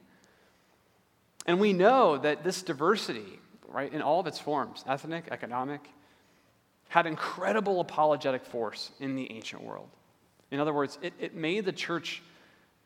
And 1.46 1.58
we 1.58 1.72
know 1.72 2.18
that 2.18 2.44
this 2.44 2.62
diversity, 2.62 3.40
right, 3.68 3.92
in 3.92 4.02
all 4.02 4.20
of 4.20 4.26
its 4.26 4.38
forms, 4.38 4.84
ethnic, 4.86 5.28
economic, 5.30 5.80
had 6.88 7.06
incredible 7.06 7.80
apologetic 7.80 8.44
force 8.44 8.90
in 9.00 9.16
the 9.16 9.30
ancient 9.32 9.62
world. 9.62 9.88
In 10.50 10.60
other 10.60 10.74
words, 10.74 10.98
it, 11.02 11.14
it 11.18 11.34
made 11.34 11.64
the 11.64 11.72
church 11.72 12.22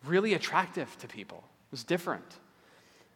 really 0.04 0.34
attractive 0.34 0.96
to 0.98 1.08
people. 1.08 1.38
It 1.38 1.72
was 1.72 1.84
different. 1.84 2.38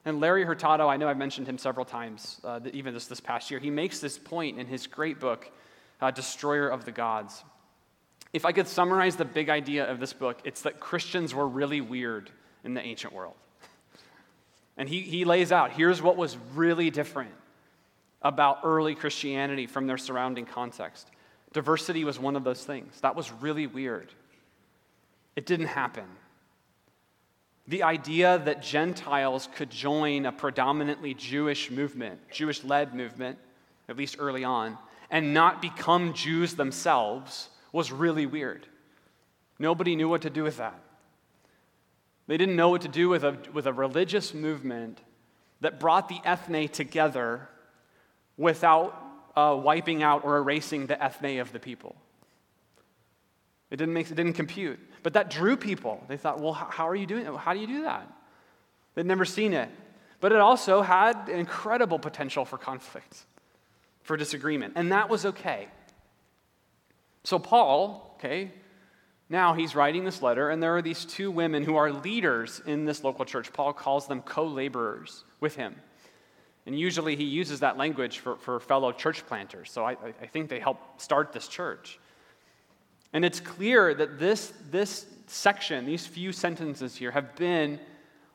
And 0.05 0.21
Larry 0.21 0.45
Hurtado, 0.45 0.89
I 0.89 0.97
know 0.97 1.09
I've 1.09 1.19
mentioned 1.19 1.47
him 1.47 1.59
several 1.59 1.85
times, 1.85 2.41
uh, 2.43 2.61
even 2.73 2.95
this, 2.95 3.07
this 3.07 3.21
past 3.21 3.51
year, 3.51 3.61
he 3.61 3.71
makes 3.71 4.01
this 4.01 4.19
point 4.19 4.59
in 4.59 4.67
his 4.67 4.87
great 4.87 5.21
book, 5.21 5.51
uh, 6.01 6.11
Destroyer 6.11 6.69
of 6.69 6.87
the 6.87 6.93
Gods. 6.93 7.45
If 8.33 8.45
I 8.45 8.53
could 8.53 8.69
summarize 8.69 9.17
the 9.17 9.25
big 9.25 9.49
idea 9.49 9.91
of 9.91 10.01
this 10.01 10.13
book, 10.13 10.39
it's 10.45 10.63
that 10.63 10.81
Christians 10.81 11.35
were 11.35 11.49
really 11.49 11.81
weird 11.81 12.31
in 12.65 12.75
the 12.75 12.83
ancient 12.83 13.13
world. 13.13 13.35
And 14.77 14.89
he, 14.89 15.01
he 15.01 15.25
lays 15.25 15.51
out 15.51 15.73
here's 15.73 16.01
what 16.01 16.17
was 16.17 16.37
really 16.55 16.91
different 16.91 17.33
about 18.23 18.61
early 18.65 18.95
Christianity 18.95 19.67
from 19.67 19.87
their 19.87 19.99
surrounding 19.99 20.45
context. 20.45 21.09
Diversity 21.53 22.05
was 22.05 22.19
one 22.19 22.37
of 22.37 22.45
those 22.45 22.65
things. 22.65 23.01
That 23.01 23.17
was 23.17 23.33
really 23.33 23.67
weird. 23.67 24.13
It 25.35 25.47
didn't 25.47 25.67
happen. 25.67 26.05
The 27.67 27.83
idea 27.83 28.41
that 28.45 28.63
Gentiles 28.63 29.49
could 29.55 29.71
join 29.71 30.27
a 30.27 30.33
predominantly 30.33 31.15
Jewish 31.15 31.71
movement, 31.71 32.21
Jewish 32.31 32.65
led 32.65 32.95
movement, 32.95 33.39
at 33.89 33.97
least 33.97 34.17
early 34.19 34.45
on, 34.45 34.77
and 35.11 35.33
not 35.33 35.63
become 35.63 36.13
Jews 36.13 36.55
themselves 36.55 37.51
was 37.73 37.93
really 37.93 38.27
weird. 38.27 38.67
Nobody 39.59 39.97
knew 39.97 40.09
what 40.09 40.23
to 40.23 40.31
do 40.31 40.43
with 40.43 40.59
that. 40.59 40.81
They 42.27 42.37
didn't 42.37 42.57
know 42.57 42.69
what 42.69 42.83
to 42.83 42.89
do 42.89 43.09
with 43.09 43.25
a, 43.25 43.37
with 43.53 43.67
a 43.67 43.73
religious 43.73 44.35
movement 44.35 45.01
that 45.61 45.81
brought 45.81 46.09
the 46.09 46.21
ethne 46.25 46.69
together 46.69 47.49
without 48.37 48.95
uh, 49.35 49.59
wiping 49.61 50.03
out 50.03 50.25
or 50.25 50.37
erasing 50.37 50.87
the 50.87 51.03
ethne 51.03 51.41
of 51.41 51.53
the 51.53 51.59
people. 51.59 51.97
It 53.71 53.77
didn't, 53.77 53.95
make, 53.95 54.11
it 54.11 54.15
didn't 54.15 54.35
compute. 54.35 54.79
But 55.03 55.15
that 55.15 55.31
drew 55.31 55.57
people. 55.57 56.03
They 56.09 56.17
thought, 56.17 56.41
well, 56.41 56.53
how 56.53 56.89
are 56.89 56.97
you 56.97 57.07
doing? 57.07 57.25
How 57.25 57.55
do 57.55 57.61
you 57.61 57.67
do 57.67 57.83
that? 57.83 58.11
They'd 58.95 59.07
never 59.07 59.25
seen 59.25 59.53
it. 59.53 59.69
But 60.21 60.33
it 60.33 60.39
also 60.39 60.83
had 60.83 61.29
incredible 61.29 61.99
potential 61.99 62.45
for 62.45 62.59
conflict, 62.59 63.25
for 64.03 64.17
disagreement. 64.17 64.75
And 64.77 64.93
that 64.93 65.09
was 65.09 65.25
okay. 65.27 65.69
So, 67.29 67.39
Paul, 67.39 68.15
okay, 68.15 68.51
now 69.29 69.53
he's 69.53 69.75
writing 69.75 70.03
this 70.03 70.23
letter, 70.23 70.49
and 70.49 70.63
there 70.63 70.75
are 70.79 70.81
these 70.81 71.05
two 71.05 71.31
women 71.31 71.63
who 71.63 71.77
are 71.77 71.93
leaders 71.93 72.63
in 72.65 72.87
this 72.87 73.05
local 73.05 73.27
church. 73.27 73.53
Paul 73.53 73.75
calls 73.75 74.07
them 74.07 74.23
co 74.23 74.47
laborers 74.47 75.25
with 75.39 75.55
him. 75.55 75.77
And 76.65 76.79
usually 76.79 77.17
he 77.17 77.25
uses 77.25 77.61
that 77.61 77.77
language 77.77 78.21
for, 78.21 78.37
for 78.37 78.59
fellow 78.61 78.93
church 78.93 79.27
planters. 79.27 79.71
So 79.71 79.85
I, 79.85 79.91
I 80.23 80.27
think 80.27 80.49
they 80.49 80.59
help 80.59 80.79
start 81.03 81.35
this 81.35 81.49
church. 81.49 82.01
And 83.13 83.27
it's 83.27 83.41
clear 83.41 83.93
that 83.93 84.19
this, 84.19 84.55
this 84.71 85.05
section, 85.27 85.85
these 85.85 86.07
few 86.07 86.33
sentences 86.33 86.97
here, 86.97 87.11
have 87.11 87.37
been 87.37 87.79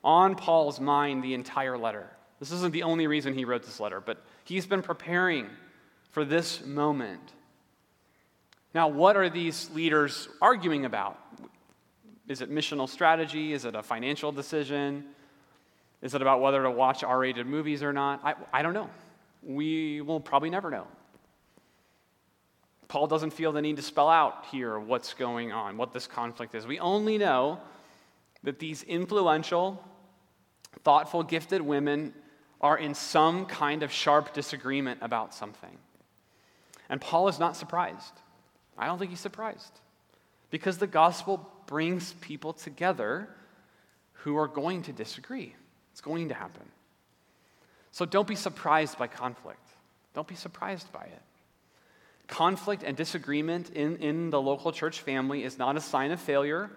on 0.04 0.36
Paul's 0.36 0.78
mind 0.78 1.24
the 1.24 1.34
entire 1.34 1.76
letter. 1.76 2.08
This 2.38 2.52
isn't 2.52 2.70
the 2.70 2.84
only 2.84 3.08
reason 3.08 3.34
he 3.34 3.44
wrote 3.44 3.64
this 3.64 3.80
letter, 3.80 4.00
but 4.00 4.24
he's 4.44 4.66
been 4.66 4.82
preparing 4.82 5.48
for 6.12 6.24
this 6.24 6.64
moment. 6.64 7.32
Now, 8.74 8.88
what 8.88 9.16
are 9.16 9.30
these 9.30 9.70
leaders 9.70 10.28
arguing 10.42 10.84
about? 10.84 11.18
Is 12.26 12.40
it 12.40 12.50
missional 12.50 12.88
strategy? 12.88 13.52
Is 13.52 13.64
it 13.64 13.74
a 13.74 13.82
financial 13.82 14.32
decision? 14.32 15.04
Is 16.02 16.14
it 16.14 16.22
about 16.22 16.40
whether 16.40 16.62
to 16.62 16.70
watch 16.70 17.04
R 17.04 17.20
rated 17.20 17.46
movies 17.46 17.82
or 17.82 17.92
not? 17.92 18.20
I, 18.24 18.34
I 18.52 18.62
don't 18.62 18.74
know. 18.74 18.90
We 19.42 20.00
will 20.00 20.20
probably 20.20 20.50
never 20.50 20.70
know. 20.70 20.86
Paul 22.88 23.06
doesn't 23.06 23.32
feel 23.32 23.52
the 23.52 23.62
need 23.62 23.76
to 23.76 23.82
spell 23.82 24.08
out 24.08 24.46
here 24.50 24.78
what's 24.78 25.14
going 25.14 25.52
on, 25.52 25.76
what 25.76 25.92
this 25.92 26.06
conflict 26.06 26.54
is. 26.54 26.66
We 26.66 26.78
only 26.78 27.18
know 27.18 27.60
that 28.42 28.58
these 28.58 28.82
influential, 28.82 29.82
thoughtful, 30.82 31.22
gifted 31.22 31.62
women 31.62 32.12
are 32.60 32.76
in 32.78 32.94
some 32.94 33.46
kind 33.46 33.82
of 33.82 33.92
sharp 33.92 34.32
disagreement 34.34 35.00
about 35.02 35.34
something. 35.34 35.78
And 36.88 37.00
Paul 37.00 37.28
is 37.28 37.38
not 37.38 37.56
surprised. 37.56 38.12
I 38.76 38.86
don't 38.86 38.98
think 38.98 39.10
he's 39.10 39.20
surprised 39.20 39.80
because 40.50 40.78
the 40.78 40.86
gospel 40.86 41.48
brings 41.66 42.12
people 42.20 42.52
together 42.52 43.28
who 44.12 44.36
are 44.36 44.48
going 44.48 44.82
to 44.82 44.92
disagree. 44.92 45.54
It's 45.92 46.00
going 46.00 46.28
to 46.28 46.34
happen. 46.34 46.62
So 47.92 48.04
don't 48.04 48.26
be 48.26 48.34
surprised 48.34 48.98
by 48.98 49.06
conflict. 49.06 49.66
Don't 50.14 50.26
be 50.26 50.34
surprised 50.34 50.92
by 50.92 51.04
it. 51.04 51.22
Conflict 52.26 52.82
and 52.82 52.96
disagreement 52.96 53.70
in, 53.70 53.96
in 53.98 54.30
the 54.30 54.40
local 54.40 54.72
church 54.72 55.00
family 55.00 55.44
is 55.44 55.58
not 55.58 55.76
a 55.76 55.80
sign 55.80 56.10
of 56.10 56.20
failure. 56.20 56.70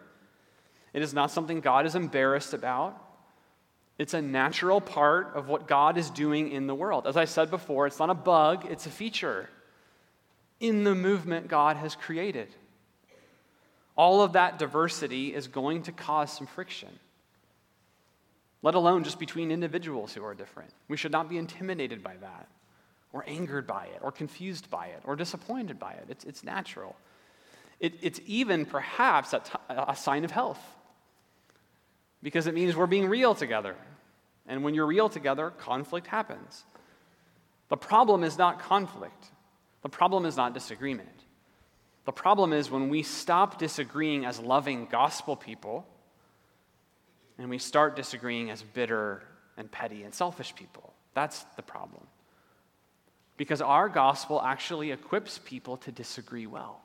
It 0.93 1.01
is 1.01 1.13
not 1.13 1.31
something 1.31 1.61
God 1.61 1.85
is 1.85 1.95
embarrassed 1.95 2.53
about. 2.53 3.01
It's 3.97 4.13
a 4.13 4.21
natural 4.21 4.81
part 4.81 5.31
of 5.35 5.47
what 5.47 5.67
God 5.67 5.97
is 5.97 6.09
doing 6.09 6.51
in 6.51 6.67
the 6.67 6.75
world. 6.75 7.07
As 7.07 7.17
I 7.17 7.25
said 7.25 7.49
before, 7.49 7.87
it's 7.87 7.99
not 7.99 8.09
a 8.09 8.15
bug, 8.15 8.65
it's 8.69 8.85
a 8.85 8.91
feature 8.91 9.49
in 10.59 10.83
the 10.83 10.95
movement 10.95 11.47
God 11.47 11.77
has 11.77 11.95
created. 11.95 12.49
All 13.95 14.21
of 14.21 14.33
that 14.33 14.59
diversity 14.59 15.33
is 15.33 15.47
going 15.47 15.83
to 15.83 15.91
cause 15.91 16.31
some 16.31 16.47
friction, 16.47 16.99
let 18.61 18.75
alone 18.75 19.03
just 19.03 19.19
between 19.19 19.51
individuals 19.51 20.13
who 20.13 20.23
are 20.23 20.35
different. 20.35 20.71
We 20.87 20.97
should 20.97 21.11
not 21.11 21.29
be 21.29 21.37
intimidated 21.37 22.03
by 22.03 22.15
that, 22.17 22.47
or 23.11 23.23
angered 23.27 23.65
by 23.65 23.85
it, 23.85 23.99
or 24.01 24.11
confused 24.11 24.69
by 24.69 24.87
it, 24.87 25.01
or 25.03 25.15
disappointed 25.15 25.79
by 25.79 25.93
it. 25.93 26.05
It's, 26.09 26.23
it's 26.25 26.43
natural. 26.43 26.95
It, 27.79 27.95
it's 28.01 28.19
even 28.25 28.65
perhaps 28.65 29.33
a, 29.33 29.39
t- 29.39 29.51
a 29.69 29.95
sign 29.95 30.25
of 30.25 30.31
health 30.31 30.59
because 32.23 32.47
it 32.47 32.53
means 32.53 32.75
we're 32.75 32.87
being 32.87 33.07
real 33.07 33.35
together. 33.35 33.75
And 34.47 34.63
when 34.63 34.73
you're 34.73 34.87
real 34.87 35.09
together, 35.09 35.49
conflict 35.51 36.07
happens. 36.07 36.63
The 37.69 37.77
problem 37.77 38.23
is 38.23 38.37
not 38.37 38.59
conflict. 38.59 39.31
The 39.87 39.91
problem 39.91 40.25
is 40.25 40.35
not 40.35 40.53
disagreement. 40.53 41.23
The 42.03 42.11
problem 42.11 42.51
is 42.51 42.69
when 42.69 42.89
we 42.89 43.03
stop 43.03 43.57
disagreeing 43.57 44.25
as 44.25 44.37
loving 44.37 44.85
gospel 44.91 45.37
people 45.37 45.87
and 47.37 47.49
we 47.49 47.57
start 47.57 47.95
disagreeing 47.95 48.49
as 48.49 48.61
bitter 48.61 49.23
and 49.55 49.71
petty 49.71 50.03
and 50.03 50.13
selfish 50.13 50.53
people. 50.53 50.93
That's 51.13 51.41
the 51.55 51.61
problem. 51.61 52.05
Because 53.37 53.61
our 53.61 53.87
gospel 53.87 54.41
actually 54.41 54.91
equips 54.91 55.39
people 55.45 55.77
to 55.77 55.91
disagree 55.93 56.47
well. 56.47 56.81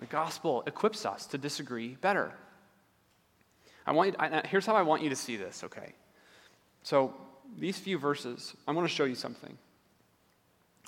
The 0.00 0.06
gospel 0.06 0.64
equips 0.66 1.06
us 1.06 1.26
to 1.26 1.38
disagree 1.38 1.94
better. 2.00 2.32
I 3.86 3.92
want 3.92 4.14
you, 4.14 4.16
I, 4.18 4.44
here's 4.48 4.66
how 4.66 4.74
I 4.74 4.82
want 4.82 5.04
you 5.04 5.10
to 5.10 5.16
see 5.16 5.36
this, 5.36 5.62
okay? 5.62 5.92
So, 6.82 7.14
these 7.56 7.78
few 7.78 7.98
verses, 7.98 8.56
I 8.66 8.72
want 8.72 8.88
to 8.88 8.92
show 8.92 9.04
you 9.04 9.14
something. 9.14 9.56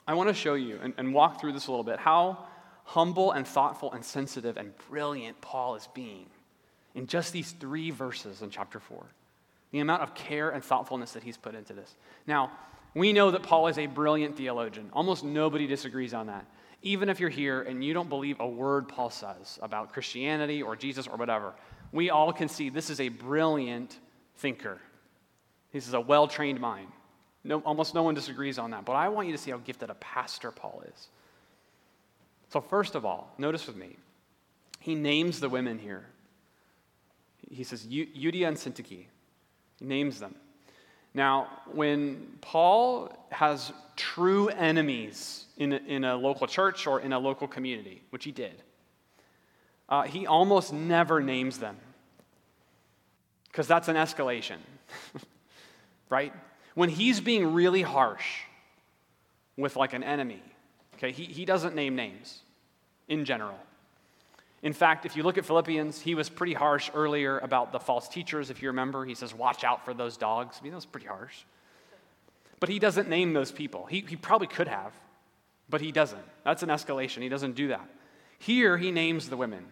I 0.07 0.15
want 0.15 0.29
to 0.29 0.35
show 0.35 0.55
you 0.55 0.79
and, 0.83 0.95
and 0.99 1.13
walk 1.13 1.41
through 1.41 1.53
this 1.53 1.67
a 1.67 1.71
little 1.71 1.85
bit 1.85 1.99
how 1.99 2.47
humble 2.85 3.33
and 3.33 3.47
thoughtful 3.47 3.93
and 3.93 4.05
sensitive 4.05 4.57
and 4.57 4.73
brilliant 4.89 5.41
Paul 5.41 5.75
is 5.75 5.89
being 5.95 6.27
in 6.95 7.07
just 7.07 7.33
these 7.33 7.53
three 7.53 7.91
verses 7.91 8.43
in 8.43 8.51
chapter 8.51 8.79
4. 8.79 9.05
The 9.73 9.81
amount 9.81 10.03
of 10.03 10.15
care 10.15 10.51
and 10.51 10.65
thoughtfulness 10.65 11.13
that 11.13 11.25
he's 11.25 11.37
put 11.37 11.55
into 11.55 11.73
this. 11.73 11.95
Now, 12.27 12.53
we 12.95 13.13
know 13.13 13.33
that 13.33 13.43
Paul 13.43 13.67
is 13.67 13.77
a 13.77 13.87
brilliant 13.87 14.37
theologian. 14.37 14.89
Almost 14.93 15.25
nobody 15.25 15.67
disagrees 15.67 16.15
on 16.15 16.29
that. 16.29 16.47
Even 16.83 17.09
if 17.09 17.19
you're 17.19 17.29
here 17.29 17.63
and 17.63 17.85
you 17.85 17.93
don't 17.93 18.09
believe 18.09 18.39
a 18.41 18.49
word 18.49 18.89
Paul 18.89 19.11
says 19.11 19.59
about 19.61 19.93
Christianity 19.93 20.63
or 20.63 20.77
Jesus 20.77 21.07
or 21.07 21.17
whatever, 21.17 21.53
we 21.93 22.11
all 22.11 22.33
can 22.33 22.49
see 22.49 22.71
this 22.71 22.89
is 22.89 23.01
a 23.01 23.09
brilliant 23.09 23.99
thinker. 24.37 24.81
This 25.73 25.89
is 25.89 25.95
a 25.95 26.01
well 26.01 26.29
trained 26.29 26.61
mind. 26.61 26.89
No, 27.47 27.61
almost 27.61 27.95
no 27.95 28.03
one 28.03 28.15
disagrees 28.15 28.59
on 28.59 28.71
that. 28.73 28.85
But 28.85 28.95
I 28.95 29.09
want 29.09 29.29
you 29.29 29.33
to 29.33 29.39
see 29.39 29.53
how 29.53 29.59
gifted 29.59 29.89
a 29.89 29.95
pastor 29.95 30.51
Paul 30.51 30.83
is. 30.93 31.09
So, 32.51 32.61
first 32.61 32.97
of 32.97 33.05
all, 33.05 33.33
notice 33.39 33.67
with 33.67 33.77
me, 33.77 33.97
he 34.81 34.95
names 34.95 35.39
the 35.39 35.49
women 35.49 35.79
here. 35.79 36.07
He 37.49 37.63
says, 37.63 37.87
Euodia 37.87 38.49
and 38.49 38.57
Syntyche. 38.57 39.07
He 39.79 39.85
names 39.85 40.19
them. 40.19 40.35
Now, 41.15 41.49
when 41.73 42.37
Paul 42.41 43.17
has 43.31 43.73
true 43.95 44.49
enemies 44.49 45.45
in 45.57 45.73
a, 45.73 45.77
in 45.77 46.05
a 46.05 46.17
local 46.17 46.49
church 46.49 46.87
or 46.87 47.01
in 47.01 47.13
a 47.13 47.19
local 47.19 47.47
community, 47.47 48.03
which 48.11 48.25
he 48.25 48.33
did, 48.33 48.61
uh, 49.89 50.03
he 50.03 50.27
almost 50.27 50.73
never 50.73 51.21
names 51.21 51.59
them 51.59 51.77
because 53.45 53.69
that's 53.69 53.89
an 53.89 53.97
escalation, 53.97 54.59
right? 56.11 56.33
When 56.77 56.91
he's 56.91 57.21
being 57.21 57.55
really 57.55 57.83
harsh 57.83 58.43
with 59.57 59.77
like 59.77 59.95
an 59.95 60.05
enemy, 60.05 60.43
okay, 60.95 61.11
he, 61.11 61.25
he 61.25 61.47
doesn't 61.47 61.75
name 61.75 61.97
names 61.97 62.43
in 63.09 63.25
general. 63.25 63.59
In 64.63 64.75
fact, 64.75 65.07
if 65.07 65.17
you 65.17 65.23
look 65.23 65.39
at 65.39 65.47
Philippians, 65.47 66.03
he 66.03 66.15
was 66.15 66.29
pretty 66.29 66.53
harsh 66.53 66.91
earlier 66.95 67.39
about 67.39 67.73
the 67.73 67.81
false 67.81 68.09
teachers. 68.09 68.51
If 68.51 68.61
you 68.63 68.69
remember, 68.69 69.07
he 69.07 69.15
says, 69.15 69.35
Watch 69.35 69.65
out 69.65 69.87
for 69.87 69.95
those 69.95 70.19
dogs. 70.19 70.59
I 70.61 70.63
mean, 70.63 70.73
that 70.73 70.77
was 70.77 70.87
pretty 70.87 71.07
harsh. 71.07 71.35
But 72.61 72.69
he 72.69 72.79
doesn't 72.79 73.09
name 73.09 73.33
those 73.33 73.51
people. 73.51 73.87
He, 73.87 74.05
he 74.07 74.17
probably 74.17 74.47
could 74.47 74.69
have, 74.69 74.93
but 75.71 75.81
he 75.81 75.93
doesn't. 75.93 76.25
That's 76.45 76.63
an 76.63 76.69
escalation. 76.69 77.23
He 77.23 77.31
doesn't 77.31 77.55
do 77.55 77.69
that. 77.69 77.89
Here, 78.39 78.77
he 78.77 78.93
names 78.93 79.31
the 79.31 79.37
women, 79.39 79.65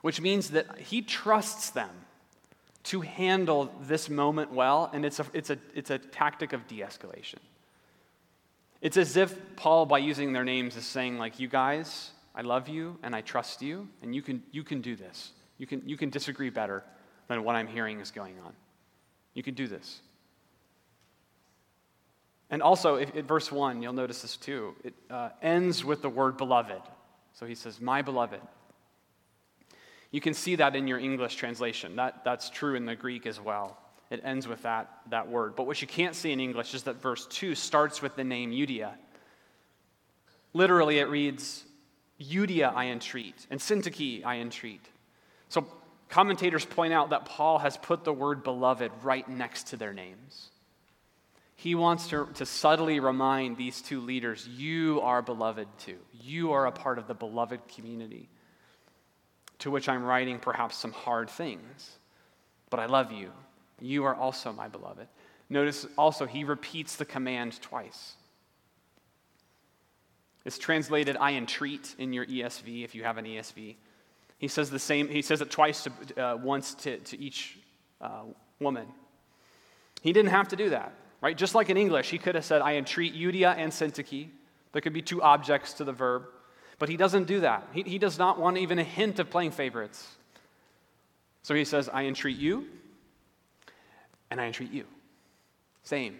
which 0.00 0.22
means 0.22 0.50
that 0.50 0.78
he 0.78 1.02
trusts 1.02 1.68
them 1.68 1.90
to 2.84 3.00
handle 3.00 3.72
this 3.82 4.08
moment 4.08 4.52
well, 4.52 4.90
and 4.92 5.04
it's 5.04 5.20
a, 5.20 5.26
it's 5.32 5.50
a, 5.50 5.58
it's 5.74 5.90
a 5.90 5.98
tactic 5.98 6.52
of 6.52 6.66
de 6.66 6.80
escalation. 6.80 7.38
It's 8.80 8.96
as 8.96 9.16
if 9.16 9.36
Paul, 9.56 9.86
by 9.86 9.98
using 9.98 10.32
their 10.32 10.44
names, 10.44 10.76
is 10.76 10.86
saying, 10.86 11.18
like, 11.18 11.38
you 11.38 11.48
guys, 11.48 12.12
I 12.34 12.40
love 12.40 12.68
you 12.68 12.98
and 13.02 13.14
I 13.14 13.20
trust 13.20 13.60
you, 13.60 13.88
and 14.02 14.14
you 14.14 14.22
can, 14.22 14.42
you 14.52 14.64
can 14.64 14.80
do 14.80 14.96
this. 14.96 15.32
You 15.58 15.66
can, 15.66 15.82
you 15.86 15.98
can 15.98 16.08
disagree 16.08 16.48
better 16.48 16.82
than 17.28 17.44
what 17.44 17.54
I'm 17.54 17.66
hearing 17.66 18.00
is 18.00 18.10
going 18.10 18.36
on. 18.44 18.54
You 19.34 19.42
can 19.42 19.54
do 19.54 19.68
this. 19.68 20.00
And 22.48 22.62
also, 22.62 22.96
if, 22.96 23.10
verse 23.26 23.52
1, 23.52 23.82
you'll 23.82 23.92
notice 23.92 24.22
this 24.22 24.36
too. 24.36 24.74
It 24.82 24.94
uh, 25.10 25.30
ends 25.42 25.84
with 25.84 26.02
the 26.02 26.08
word 26.08 26.36
beloved. 26.36 26.82
So 27.34 27.46
he 27.46 27.54
says, 27.54 27.80
My 27.80 28.02
beloved. 28.02 28.40
You 30.10 30.20
can 30.20 30.34
see 30.34 30.56
that 30.56 30.74
in 30.74 30.88
your 30.88 30.98
English 30.98 31.36
translation. 31.36 31.96
That, 31.96 32.24
that's 32.24 32.50
true 32.50 32.74
in 32.74 32.84
the 32.84 32.96
Greek 32.96 33.26
as 33.26 33.40
well. 33.40 33.78
It 34.10 34.20
ends 34.24 34.48
with 34.48 34.62
that, 34.62 34.90
that 35.10 35.28
word. 35.28 35.54
But 35.54 35.66
what 35.66 35.80
you 35.80 35.86
can't 35.86 36.16
see 36.16 36.32
in 36.32 36.40
English 36.40 36.74
is 36.74 36.82
that 36.84 37.00
verse 37.00 37.26
2 37.26 37.54
starts 37.54 38.02
with 38.02 38.16
the 38.16 38.24
name 38.24 38.50
Euodia. 38.50 38.94
Literally, 40.52 40.98
it 40.98 41.08
reads, 41.08 41.64
Euodia 42.20 42.74
I 42.74 42.86
entreat, 42.86 43.46
and 43.50 43.60
Syntyche 43.60 44.24
I 44.24 44.38
entreat. 44.38 44.84
So 45.48 45.64
commentators 46.08 46.64
point 46.64 46.92
out 46.92 47.10
that 47.10 47.24
Paul 47.24 47.58
has 47.58 47.76
put 47.76 48.02
the 48.02 48.12
word 48.12 48.42
beloved 48.42 48.90
right 49.02 49.28
next 49.28 49.68
to 49.68 49.76
their 49.76 49.92
names. 49.92 50.50
He 51.54 51.76
wants 51.76 52.08
to, 52.08 52.26
to 52.34 52.46
subtly 52.46 52.98
remind 52.98 53.56
these 53.56 53.80
two 53.80 54.00
leaders 54.00 54.48
you 54.48 55.00
are 55.02 55.22
beloved 55.22 55.68
too. 55.78 55.98
You 56.20 56.52
are 56.52 56.66
a 56.66 56.72
part 56.72 56.98
of 56.98 57.06
the 57.06 57.14
beloved 57.14 57.68
community 57.68 58.28
to 59.60 59.70
which 59.70 59.88
I'm 59.88 60.04
writing 60.04 60.38
perhaps 60.38 60.76
some 60.76 60.92
hard 60.92 61.30
things, 61.30 61.98
but 62.68 62.80
I 62.80 62.86
love 62.86 63.12
you. 63.12 63.30
You 63.80 64.04
are 64.04 64.14
also 64.14 64.52
my 64.52 64.68
beloved. 64.68 65.06
Notice 65.48 65.86
also, 65.96 66.26
he 66.26 66.44
repeats 66.44 66.96
the 66.96 67.04
command 67.04 67.60
twice. 67.60 68.14
It's 70.44 70.58
translated, 70.58 71.16
I 71.18 71.32
entreat, 71.32 71.94
in 71.98 72.12
your 72.12 72.24
ESV, 72.24 72.84
if 72.84 72.94
you 72.94 73.04
have 73.04 73.18
an 73.18 73.24
ESV. 73.24 73.76
He 74.38 74.48
says 74.48 74.70
the 74.70 74.78
same, 74.78 75.08
he 75.08 75.22
says 75.22 75.42
it 75.42 75.50
twice, 75.50 75.84
to, 75.84 76.24
uh, 76.24 76.36
once 76.36 76.74
to, 76.74 76.98
to 76.98 77.20
each 77.20 77.58
uh, 78.00 78.22
woman. 78.58 78.86
He 80.00 80.12
didn't 80.12 80.30
have 80.30 80.48
to 80.48 80.56
do 80.56 80.70
that, 80.70 80.94
right? 81.20 81.36
Just 81.36 81.54
like 81.54 81.68
in 81.68 81.76
English, 81.76 82.08
he 82.08 82.16
could 82.16 82.34
have 82.34 82.44
said, 82.44 82.62
I 82.62 82.76
entreat 82.76 83.14
Euodia 83.14 83.54
and 83.56 83.70
Syntyche. 83.70 84.28
There 84.72 84.80
could 84.80 84.94
be 84.94 85.02
two 85.02 85.20
objects 85.22 85.74
to 85.74 85.84
the 85.84 85.92
verb. 85.92 86.24
But 86.80 86.88
he 86.88 86.96
doesn't 86.96 87.24
do 87.24 87.40
that. 87.40 87.68
He, 87.74 87.82
he 87.82 87.98
does 87.98 88.18
not 88.18 88.40
want 88.40 88.56
even 88.56 88.78
a 88.78 88.82
hint 88.82 89.18
of 89.18 89.28
playing 89.30 89.50
favorites. 89.50 90.08
So 91.42 91.54
he 91.54 91.64
says, 91.64 91.90
I 91.90 92.06
entreat 92.06 92.38
you, 92.38 92.66
and 94.30 94.40
I 94.40 94.46
entreat 94.46 94.72
you. 94.72 94.86
Same. 95.82 96.18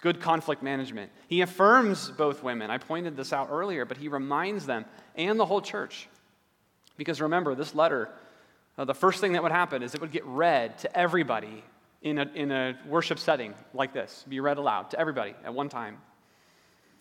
Good 0.00 0.20
conflict 0.20 0.62
management. 0.62 1.10
He 1.26 1.40
affirms 1.40 2.10
both 2.10 2.44
women. 2.44 2.70
I 2.70 2.78
pointed 2.78 3.16
this 3.16 3.32
out 3.32 3.48
earlier, 3.50 3.84
but 3.84 3.96
he 3.96 4.06
reminds 4.06 4.66
them 4.66 4.84
and 5.16 5.38
the 5.38 5.46
whole 5.46 5.60
church. 5.60 6.08
Because 6.96 7.20
remember, 7.20 7.56
this 7.56 7.74
letter, 7.74 8.08
uh, 8.78 8.84
the 8.84 8.94
first 8.94 9.20
thing 9.20 9.32
that 9.32 9.42
would 9.42 9.52
happen 9.52 9.82
is 9.82 9.96
it 9.96 10.00
would 10.00 10.12
get 10.12 10.24
read 10.26 10.78
to 10.78 10.96
everybody 10.96 11.64
in 12.02 12.18
a, 12.18 12.30
in 12.34 12.52
a 12.52 12.78
worship 12.86 13.18
setting 13.18 13.54
like 13.74 13.92
this, 13.92 14.24
be 14.28 14.38
read 14.38 14.58
aloud 14.58 14.90
to 14.92 15.00
everybody 15.00 15.34
at 15.44 15.52
one 15.52 15.68
time. 15.68 15.98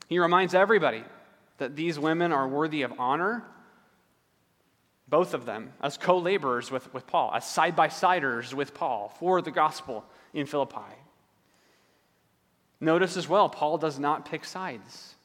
He 0.08 0.18
reminds 0.18 0.56
everybody 0.56 1.03
that 1.59 1.75
these 1.75 1.99
women 1.99 2.31
are 2.31 2.47
worthy 2.47 2.81
of 2.81 2.93
honor, 2.99 3.43
both 5.07 5.33
of 5.33 5.45
them, 5.45 5.73
as 5.81 5.97
co 5.97 6.17
laborers 6.17 6.71
with, 6.71 6.93
with 6.93 7.07
Paul, 7.07 7.31
as 7.33 7.45
side 7.45 7.75
by 7.75 7.87
siders 7.87 8.53
with 8.53 8.73
Paul 8.73 9.13
for 9.19 9.41
the 9.41 9.51
gospel 9.51 10.03
in 10.33 10.45
Philippi. 10.45 10.95
Notice 12.81 13.17
as 13.17 13.27
well, 13.27 13.49
Paul 13.49 13.77
does 13.77 13.99
not 13.99 14.25
pick 14.25 14.45
sides. 14.45 15.15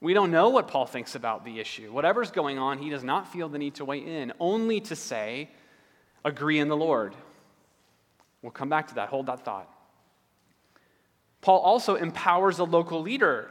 We 0.00 0.14
don't 0.14 0.30
know 0.30 0.48
what 0.48 0.68
Paul 0.68 0.86
thinks 0.86 1.14
about 1.14 1.44
the 1.44 1.58
issue. 1.58 1.92
Whatever's 1.92 2.30
going 2.30 2.58
on, 2.58 2.78
he 2.78 2.90
does 2.90 3.02
not 3.02 3.32
feel 3.32 3.48
the 3.48 3.58
need 3.58 3.74
to 3.76 3.84
weigh 3.84 3.98
in, 3.98 4.32
only 4.38 4.80
to 4.82 4.96
say, 4.96 5.50
agree 6.24 6.58
in 6.58 6.68
the 6.68 6.76
Lord. 6.76 7.14
We'll 8.42 8.52
come 8.52 8.68
back 8.68 8.88
to 8.88 8.94
that. 8.96 9.08
Hold 9.08 9.26
that 9.26 9.44
thought. 9.44 9.68
Paul 11.40 11.60
also 11.60 11.94
empowers 11.96 12.58
a 12.58 12.64
local 12.64 13.00
leader. 13.02 13.50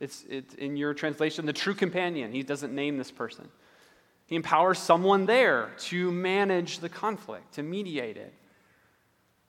It's, 0.00 0.24
it's 0.28 0.54
in 0.54 0.76
your 0.76 0.94
translation, 0.94 1.46
the 1.46 1.52
true 1.52 1.74
companion. 1.74 2.32
He 2.32 2.42
doesn't 2.42 2.74
name 2.74 2.98
this 2.98 3.10
person. 3.10 3.48
He 4.26 4.36
empowers 4.36 4.78
someone 4.78 5.26
there 5.26 5.70
to 5.78 6.10
manage 6.10 6.78
the 6.78 6.88
conflict, 6.88 7.54
to 7.54 7.62
mediate 7.62 8.16
it. 8.16 8.32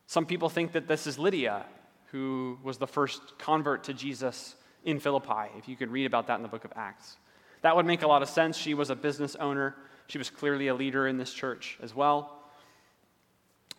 Some 0.08 0.26
people 0.26 0.50
think 0.50 0.74
that 0.74 0.88
this 0.88 1.08
is 1.08 1.18
Lydia, 1.18 1.66
who 2.12 2.60
was 2.64 2.78
the 2.78 2.88
first 2.88 3.22
convert 3.38 3.86
to 3.86 3.94
Jesus 3.94 4.56
in 4.84 5.00
Philippi, 5.00 5.50
if 5.58 5.68
you 5.68 5.76
could 5.76 5.92
read 5.92 6.06
about 6.06 6.28
that 6.28 6.36
in 6.36 6.44
the 6.44 6.48
book 6.48 6.66
of 6.66 6.72
Acts. 6.76 7.18
That 7.62 7.76
would 7.76 7.86
make 7.86 8.04
a 8.04 8.08
lot 8.08 8.22
of 8.22 8.30
sense. 8.30 8.58
She 8.58 8.76
was 8.76 8.90
a 8.90 8.96
business 8.96 9.36
owner, 9.36 9.76
she 10.08 10.20
was 10.20 10.30
clearly 10.30 10.68
a 10.68 10.76
leader 10.76 11.08
in 11.08 11.18
this 11.18 11.34
church 11.34 11.80
as 11.82 11.96
well. 11.96 12.44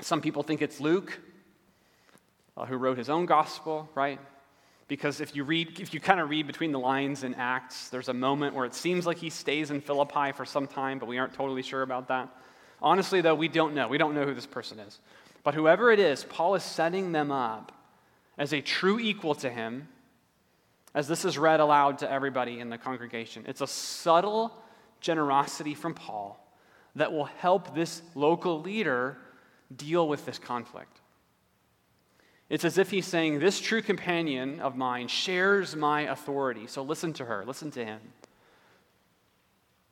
Some 0.01 0.21
people 0.21 0.43
think 0.43 0.61
it's 0.61 0.81
Luke, 0.81 1.19
uh, 2.57 2.67
who 2.67 2.77
wrote 2.77 2.99
his 2.99 3.09
own 3.09 3.27
gospel, 3.27 3.89
right? 3.95 4.19
Because 4.89 5.21
if 5.21 5.35
you 5.35 5.43
read, 5.43 5.81
if 5.81 5.93
you 5.93 6.01
kind 6.01 6.21
of 6.21 6.31
read 6.31 6.47
between 6.47 6.71
the 6.71 6.79
lines 6.79 7.25
in 7.25 7.35
Acts, 7.35 7.89
there's 7.89 8.09
a 8.09 8.15
moment 8.15 8.55
where 8.55 8.65
it 8.65 8.75
seems 8.75 9.05
like 9.05 9.19
he 9.19 9.31
stays 9.31 9.71
in 9.71 9.81
Philippi 9.81 10.33
for 10.33 10.45
some 10.45 10.67
time, 10.67 10.99
but 10.99 11.07
we 11.07 11.19
aren't 11.19 11.35
totally 11.35 11.63
sure 11.63 11.83
about 11.83 12.09
that. 12.09 12.29
Honestly, 12.81 13.21
though, 13.21 13.35
we 13.35 13.49
don't 13.49 13.75
know. 13.75 13.89
We 13.89 13.99
don't 13.99 14.15
know 14.15 14.25
who 14.25 14.35
this 14.35 14.47
person 14.47 14.79
is. 14.79 15.01
But 15.43 15.55
whoever 15.55 15.91
it 15.91 15.99
is, 15.99 16.25
Paul 16.25 16.55
is 16.55 16.63
setting 16.63 17.13
them 17.13 17.33
up 17.33 17.73
as 18.39 18.53
a 18.53 18.61
true 18.61 19.01
equal 19.01 19.35
to 19.37 19.51
him, 19.51 19.89
as 20.95 21.09
this 21.09 21.25
is 21.25 21.37
read 21.37 21.61
aloud 21.61 21.99
to 21.99 22.11
everybody 22.11 22.61
in 22.61 22.69
the 22.69 22.79
congregation. 22.79 23.45
It's 23.49 23.61
a 23.61 23.67
subtle 23.67 24.53
generosity 25.01 25.75
from 25.75 25.95
Paul 25.95 26.43
that 26.95 27.13
will 27.13 27.25
help 27.25 27.75
this 27.75 28.03
local 28.15 28.61
leader 28.61 29.19
deal 29.75 30.09
with 30.09 30.25
this 30.27 30.39
conflict. 30.39 31.01
It's 32.49 32.65
as 32.65 32.79
if 32.79 32.91
he's 32.91 33.07
saying, 33.07 33.41
This 33.41 33.61
true 33.61 33.83
companion 33.83 34.61
of 34.61 34.77
mine 34.77 35.09
shares 35.09 35.75
my 35.75 36.03
authority, 36.03 36.67
so 36.67 36.83
listen 36.83 37.13
to 37.15 37.25
her, 37.25 37.45
listen 37.45 37.71
to 37.73 37.85
him. 37.85 38.01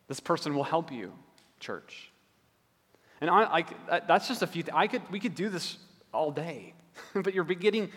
This 0.07 0.21
person 0.21 0.55
will 0.55 0.64
help 0.64 0.93
you, 0.93 1.12
church. 1.59 2.11
And 3.21 3.31
I, 3.31 3.64
I, 3.90 4.01
that's 4.01 4.29
just 4.29 4.43
a 4.43 4.47
few. 4.47 4.64
I 4.73 4.87
could, 4.87 5.03
we 5.11 5.19
could 5.19 5.35
do 5.35 5.49
this 5.49 5.79
all 6.12 6.31
day, 6.31 6.75
but 7.14 7.35
you're 7.35 7.45
beginning 7.45 7.90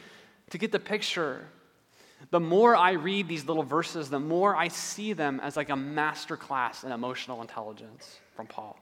to 0.50 0.58
get 0.58 0.72
the 0.72 0.80
picture. 0.80 1.46
The 2.32 2.40
more 2.40 2.76
I 2.76 2.94
read 2.94 3.28
these 3.28 3.46
little 3.46 3.64
verses, 3.64 4.10
the 4.10 4.20
more 4.20 4.56
I 4.56 4.70
see 4.70 5.14
them 5.14 5.40
as 5.42 5.56
like 5.56 5.70
a 5.70 5.76
master 5.76 6.36
class 6.36 6.84
in 6.84 6.92
emotional 6.92 7.42
intelligence 7.42 8.20
from 8.36 8.48
Paul. 8.48 8.80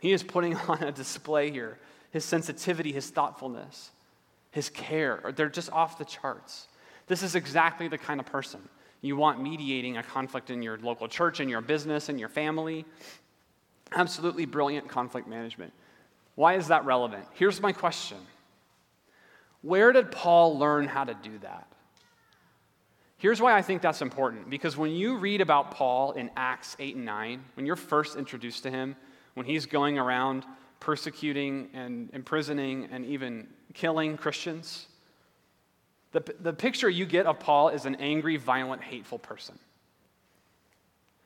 He 0.00 0.12
is 0.12 0.22
putting 0.22 0.54
on 0.68 0.82
a 0.82 0.92
display 0.92 1.50
here 1.50 1.78
his 2.16 2.24
sensitivity, 2.24 2.92
his 2.92 3.10
thoughtfulness, 3.10 3.90
his 4.50 4.70
care. 4.70 5.34
They're 5.36 5.50
just 5.50 5.70
off 5.70 5.98
the 5.98 6.04
charts. 6.06 6.66
This 7.08 7.22
is 7.22 7.34
exactly 7.34 7.88
the 7.88 7.98
kind 7.98 8.20
of 8.20 8.24
person 8.24 8.66
you 9.02 9.16
want 9.16 9.42
mediating 9.42 9.98
a 9.98 10.02
conflict 10.02 10.48
in 10.48 10.62
your 10.62 10.78
local 10.78 11.08
church, 11.08 11.40
in 11.40 11.50
your 11.50 11.60
business, 11.60 12.08
in 12.08 12.18
your 12.18 12.30
family. 12.30 12.86
Absolutely 13.92 14.46
brilliant 14.46 14.88
conflict 14.88 15.28
management. 15.28 15.74
Why 16.36 16.54
is 16.54 16.68
that 16.68 16.86
relevant? 16.86 17.26
Here's 17.34 17.60
my 17.60 17.72
question 17.72 18.16
where 19.60 19.92
did 19.92 20.10
Paul 20.10 20.58
learn 20.58 20.88
how 20.88 21.04
to 21.04 21.12
do 21.12 21.36
that? 21.40 21.68
Here's 23.18 23.42
why 23.42 23.54
I 23.58 23.60
think 23.60 23.82
that's 23.82 24.00
important 24.00 24.48
because 24.48 24.74
when 24.74 24.92
you 24.92 25.18
read 25.18 25.42
about 25.42 25.70
Paul 25.70 26.12
in 26.12 26.30
Acts 26.34 26.76
8 26.78 26.96
and 26.96 27.04
9, 27.04 27.44
when 27.56 27.66
you're 27.66 27.76
first 27.76 28.16
introduced 28.16 28.62
to 28.62 28.70
him, 28.70 28.96
when 29.34 29.44
he's 29.44 29.66
going 29.66 29.98
around 29.98 30.46
persecuting 30.80 31.70
and 31.74 32.10
imprisoning 32.12 32.88
and 32.90 33.04
even 33.06 33.46
killing 33.74 34.16
Christians, 34.16 34.86
the, 36.12 36.22
the 36.40 36.52
picture 36.52 36.88
you 36.88 37.06
get 37.06 37.26
of 37.26 37.40
Paul 37.40 37.68
is 37.70 37.84
an 37.84 37.96
angry, 37.96 38.36
violent, 38.36 38.82
hateful 38.82 39.18
person. 39.18 39.58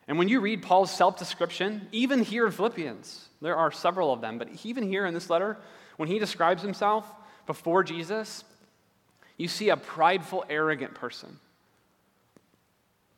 And 0.08 0.18
when 0.18 0.28
you 0.28 0.40
read 0.40 0.62
Paul's 0.62 0.90
self 0.90 1.18
description, 1.18 1.86
even 1.92 2.22
here 2.22 2.46
in 2.46 2.52
Philippians, 2.52 3.28
there 3.40 3.56
are 3.56 3.70
several 3.70 4.12
of 4.12 4.20
them, 4.20 4.38
but 4.38 4.48
even 4.64 4.82
here 4.82 5.06
in 5.06 5.14
this 5.14 5.30
letter, 5.30 5.56
when 5.96 6.08
he 6.08 6.18
describes 6.18 6.62
himself, 6.62 7.06
before 7.46 7.82
Jesus, 7.82 8.44
you 9.36 9.48
see 9.48 9.70
a 9.70 9.76
prideful, 9.76 10.44
arrogant 10.48 10.94
person. 10.94 11.38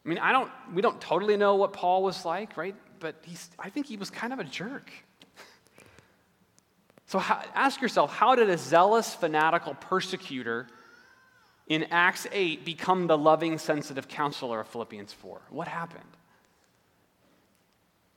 I 0.05 0.09
mean, 0.09 0.19
I 0.19 0.33
don't, 0.33 0.51
we 0.75 0.83
don't 0.83 1.01
totally 1.01 1.37
know 1.37 1.57
what 1.57 1.73
Paul 1.73 2.03
was 2.03 2.25
like, 2.25 2.57
right? 2.57 2.75
But 2.99 3.17
he's, 3.23 3.51
I 3.59 3.71
think 3.71 3.87
he 3.87 3.97
was 3.97 4.11
kind 4.11 4.33
of 4.33 4.39
a 4.39 4.45
jerk. 4.45 4.91
So 7.13 7.19
how, 7.19 7.43
ask 7.55 7.83
yourself 7.83 8.11
how 8.11 8.37
did 8.37 8.49
a 8.49 8.57
zealous, 8.57 9.15
fanatical 9.15 9.75
persecutor 9.75 10.67
in 11.67 11.85
Acts 11.91 12.27
8 12.33 12.65
become 12.65 13.07
the 13.07 13.19
loving, 13.19 13.59
sensitive 13.59 14.09
counselor 14.09 14.61
of 14.61 14.69
Philippians 14.69 15.13
4? 15.13 15.43
What 15.51 15.69
happened? 15.69 16.17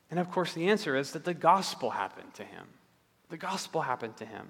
And 0.10 0.18
of 0.18 0.32
course, 0.32 0.54
the 0.54 0.70
answer 0.70 0.96
is 0.96 1.12
that 1.12 1.26
the 1.26 1.34
gospel 1.34 1.90
happened 1.90 2.34
to 2.36 2.46
him. 2.46 2.68
The 3.28 3.36
gospel 3.36 3.82
happened 3.82 4.16
to 4.16 4.26
him. 4.26 4.50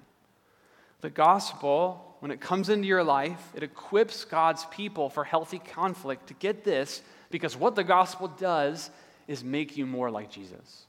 The 1.00 1.10
gospel, 1.10 2.14
when 2.20 2.30
it 2.30 2.40
comes 2.40 2.68
into 2.68 2.86
your 2.86 3.02
life, 3.02 3.50
it 3.52 3.64
equips 3.64 4.24
God's 4.24 4.64
people 4.66 5.10
for 5.10 5.24
healthy 5.24 5.58
conflict 5.58 6.28
to 6.28 6.34
get 6.34 6.62
this, 6.62 7.02
because 7.32 7.56
what 7.56 7.74
the 7.74 7.82
gospel 7.82 8.28
does 8.28 8.90
is 9.26 9.42
make 9.42 9.76
you 9.76 9.86
more 9.86 10.08
like 10.08 10.30
Jesus. 10.30 10.86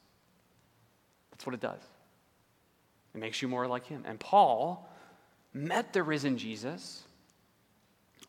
That's 1.31 1.43
what 1.43 1.55
it 1.55 1.61
does. 1.61 1.81
It 3.13 3.19
makes 3.19 3.41
you 3.41 3.47
more 3.47 3.67
like 3.67 3.85
him. 3.85 4.03
And 4.05 4.19
Paul 4.19 4.87
met 5.53 5.93
the 5.93 6.03
risen 6.03 6.37
Jesus 6.37 7.03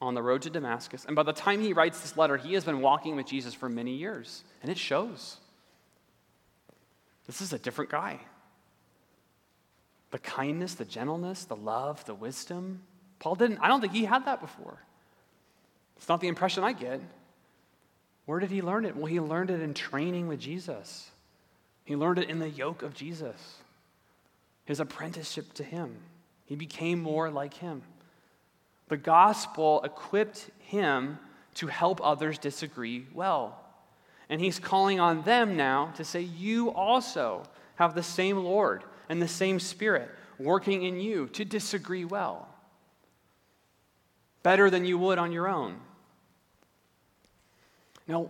on 0.00 0.14
the 0.14 0.22
road 0.22 0.42
to 0.42 0.50
Damascus. 0.50 1.04
And 1.04 1.16
by 1.16 1.24
the 1.24 1.32
time 1.32 1.60
he 1.60 1.72
writes 1.72 2.00
this 2.00 2.16
letter, 2.16 2.36
he 2.36 2.54
has 2.54 2.64
been 2.64 2.80
walking 2.80 3.16
with 3.16 3.26
Jesus 3.26 3.54
for 3.54 3.68
many 3.68 3.92
years. 3.92 4.44
And 4.62 4.70
it 4.70 4.78
shows. 4.78 5.36
This 7.26 7.40
is 7.40 7.52
a 7.52 7.58
different 7.58 7.90
guy. 7.90 8.20
The 10.10 10.18
kindness, 10.18 10.74
the 10.74 10.84
gentleness, 10.84 11.44
the 11.44 11.56
love, 11.56 12.04
the 12.06 12.14
wisdom. 12.14 12.82
Paul 13.18 13.34
didn't, 13.34 13.58
I 13.58 13.68
don't 13.68 13.80
think 13.80 13.92
he 13.92 14.04
had 14.04 14.24
that 14.24 14.40
before. 14.40 14.82
It's 15.96 16.08
not 16.08 16.20
the 16.20 16.28
impression 16.28 16.64
I 16.64 16.72
get. 16.72 17.00
Where 18.24 18.38
did 18.38 18.50
he 18.50 18.62
learn 18.62 18.84
it? 18.84 18.96
Well, 18.96 19.06
he 19.06 19.20
learned 19.20 19.50
it 19.50 19.60
in 19.60 19.74
training 19.74 20.28
with 20.28 20.38
Jesus. 20.38 21.10
He 21.84 21.96
learned 21.96 22.18
it 22.18 22.30
in 22.30 22.38
the 22.38 22.48
yoke 22.48 22.82
of 22.82 22.94
Jesus, 22.94 23.56
his 24.68 24.80
apprenticeship 24.80 25.54
to 25.54 25.64
him. 25.64 25.96
He 26.44 26.54
became 26.54 27.00
more 27.00 27.30
like 27.30 27.54
him. 27.54 27.80
The 28.88 28.98
gospel 28.98 29.80
equipped 29.82 30.50
him 30.58 31.18
to 31.54 31.68
help 31.68 32.02
others 32.04 32.36
disagree 32.36 33.06
well. 33.14 33.58
And 34.28 34.42
he's 34.42 34.58
calling 34.58 35.00
on 35.00 35.22
them 35.22 35.56
now 35.56 35.94
to 35.96 36.04
say, 36.04 36.20
You 36.20 36.70
also 36.70 37.44
have 37.76 37.94
the 37.94 38.02
same 38.02 38.44
Lord 38.44 38.84
and 39.08 39.22
the 39.22 39.26
same 39.26 39.58
Spirit 39.58 40.10
working 40.38 40.82
in 40.82 41.00
you 41.00 41.28
to 41.28 41.46
disagree 41.46 42.04
well. 42.04 42.46
Better 44.42 44.68
than 44.68 44.84
you 44.84 44.98
would 44.98 45.16
on 45.18 45.32
your 45.32 45.48
own. 45.48 45.80
Now, 48.06 48.28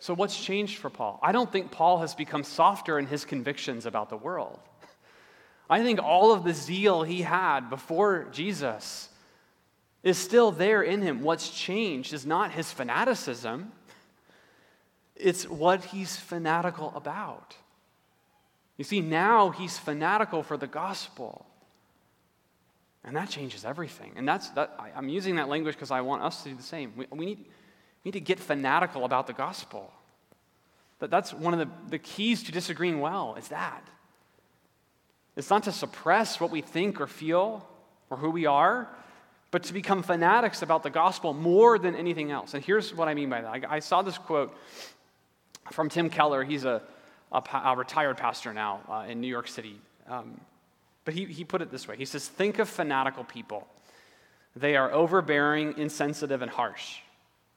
so 0.00 0.14
what's 0.14 0.36
changed 0.36 0.78
for 0.78 0.90
Paul? 0.90 1.20
I 1.22 1.30
don't 1.30 1.50
think 1.52 1.70
Paul 1.70 2.00
has 2.00 2.12
become 2.12 2.42
softer 2.42 2.98
in 2.98 3.06
his 3.06 3.24
convictions 3.24 3.86
about 3.86 4.10
the 4.10 4.16
world. 4.16 4.58
I 5.68 5.82
think 5.82 6.02
all 6.02 6.32
of 6.32 6.44
the 6.44 6.52
zeal 6.52 7.02
he 7.02 7.22
had 7.22 7.70
before 7.70 8.26
Jesus 8.32 9.08
is 10.02 10.18
still 10.18 10.50
there 10.50 10.82
in 10.82 11.00
him. 11.00 11.22
What's 11.22 11.48
changed 11.50 12.12
is 12.12 12.26
not 12.26 12.52
his 12.52 12.70
fanaticism, 12.70 13.72
it's 15.16 15.48
what 15.48 15.84
he's 15.86 16.16
fanatical 16.16 16.92
about. 16.94 17.56
You 18.76 18.84
see, 18.84 19.00
now 19.00 19.50
he's 19.50 19.78
fanatical 19.78 20.42
for 20.42 20.56
the 20.56 20.66
gospel. 20.66 21.46
And 23.04 23.14
that 23.16 23.28
changes 23.28 23.64
everything. 23.64 24.12
And 24.16 24.26
that's, 24.26 24.48
that, 24.50 24.74
I, 24.78 24.98
am 24.98 25.08
using 25.08 25.36
that 25.36 25.48
language 25.48 25.74
because 25.74 25.90
I 25.90 26.00
want 26.00 26.22
us 26.22 26.42
to 26.42 26.48
do 26.48 26.56
the 26.56 26.62
same. 26.62 26.92
We, 26.96 27.06
we, 27.10 27.26
need, 27.26 27.38
we 27.38 28.08
need 28.08 28.12
to 28.12 28.20
get 28.20 28.40
fanatical 28.40 29.04
about 29.04 29.26
the 29.26 29.34
gospel. 29.34 29.92
That, 30.98 31.10
that's 31.10 31.32
one 31.32 31.52
of 31.52 31.60
the, 31.60 31.68
the 31.90 31.98
keys 31.98 32.42
to 32.44 32.52
disagreeing 32.52 33.00
well, 33.00 33.36
is 33.36 33.48
that. 33.48 33.86
It's 35.36 35.50
not 35.50 35.64
to 35.64 35.72
suppress 35.72 36.40
what 36.40 36.50
we 36.50 36.60
think 36.60 37.00
or 37.00 37.06
feel 37.06 37.66
or 38.10 38.16
who 38.16 38.30
we 38.30 38.46
are, 38.46 38.88
but 39.50 39.64
to 39.64 39.72
become 39.72 40.02
fanatics 40.02 40.62
about 40.62 40.82
the 40.82 40.90
gospel 40.90 41.32
more 41.32 41.78
than 41.78 41.94
anything 41.94 42.30
else. 42.30 42.54
And 42.54 42.64
here's 42.64 42.94
what 42.94 43.08
I 43.08 43.14
mean 43.14 43.30
by 43.30 43.40
that. 43.40 43.50
I, 43.50 43.76
I 43.76 43.78
saw 43.80 44.02
this 44.02 44.18
quote 44.18 44.56
from 45.72 45.88
Tim 45.88 46.10
Keller. 46.10 46.44
He's 46.44 46.64
a, 46.64 46.82
a, 47.32 47.42
a 47.64 47.76
retired 47.76 48.16
pastor 48.16 48.52
now 48.52 48.80
uh, 48.88 49.06
in 49.08 49.20
New 49.20 49.28
York 49.28 49.48
City. 49.48 49.80
Um, 50.08 50.40
but 51.04 51.14
he, 51.14 51.24
he 51.26 51.44
put 51.44 51.62
it 51.62 51.70
this 51.70 51.86
way 51.86 51.96
He 51.96 52.04
says, 52.04 52.26
Think 52.26 52.58
of 52.58 52.68
fanatical 52.68 53.24
people. 53.24 53.66
They 54.56 54.76
are 54.76 54.92
overbearing, 54.92 55.78
insensitive, 55.78 56.40
and 56.40 56.50
harsh. 56.50 56.98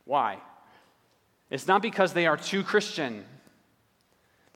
Why? 0.05 0.37
It's 1.49 1.67
not 1.67 1.81
because 1.81 2.13
they 2.13 2.25
are 2.25 2.37
too 2.37 2.63
Christian, 2.63 3.23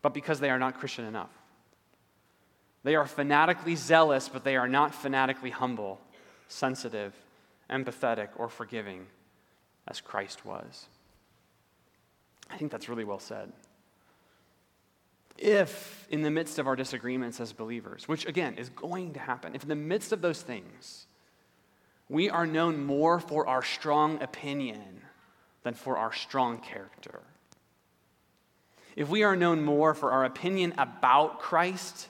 but 0.01 0.13
because 0.13 0.39
they 0.39 0.49
are 0.49 0.57
not 0.59 0.79
Christian 0.79 1.05
enough. 1.05 1.29
They 2.83 2.95
are 2.95 3.05
fanatically 3.05 3.75
zealous, 3.75 4.27
but 4.27 4.43
they 4.43 4.55
are 4.55 4.67
not 4.67 4.95
fanatically 4.95 5.51
humble, 5.51 6.01
sensitive, 6.47 7.13
empathetic, 7.69 8.29
or 8.35 8.49
forgiving 8.49 9.05
as 9.87 10.01
Christ 10.01 10.45
was. 10.45 10.87
I 12.49 12.57
think 12.57 12.71
that's 12.71 12.89
really 12.89 13.03
well 13.03 13.19
said. 13.19 13.51
If, 15.37 16.05
in 16.09 16.21
the 16.21 16.31
midst 16.31 16.59
of 16.59 16.67
our 16.67 16.75
disagreements 16.75 17.39
as 17.39 17.53
believers, 17.53 18.07
which 18.07 18.25
again 18.25 18.55
is 18.55 18.69
going 18.69 19.13
to 19.13 19.19
happen, 19.19 19.55
if 19.55 19.63
in 19.63 19.69
the 19.69 19.75
midst 19.75 20.11
of 20.11 20.21
those 20.21 20.41
things, 20.41 21.05
we 22.09 22.29
are 22.29 22.45
known 22.45 22.83
more 22.83 23.19
for 23.19 23.47
our 23.47 23.63
strong 23.63 24.21
opinion 24.21 25.01
than 25.63 25.73
for 25.73 25.97
our 25.97 26.11
strong 26.11 26.59
character, 26.59 27.21
if 28.95 29.07
we 29.07 29.23
are 29.23 29.35
known 29.35 29.63
more 29.63 29.93
for 29.93 30.11
our 30.11 30.25
opinion 30.25 30.73
about 30.77 31.39
Christ 31.39 32.09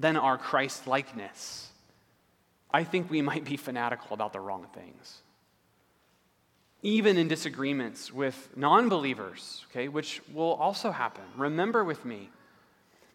than 0.00 0.16
our 0.16 0.38
Christ 0.38 0.86
likeness, 0.86 1.70
I 2.70 2.84
think 2.84 3.10
we 3.10 3.20
might 3.20 3.44
be 3.44 3.56
fanatical 3.56 4.14
about 4.14 4.32
the 4.32 4.40
wrong 4.40 4.66
things. 4.72 5.20
Even 6.82 7.18
in 7.18 7.28
disagreements 7.28 8.10
with 8.12 8.48
non 8.56 8.88
believers, 8.88 9.66
okay, 9.70 9.88
which 9.88 10.22
will 10.32 10.54
also 10.54 10.90
happen. 10.90 11.24
Remember 11.36 11.84
with 11.84 12.04
me 12.04 12.30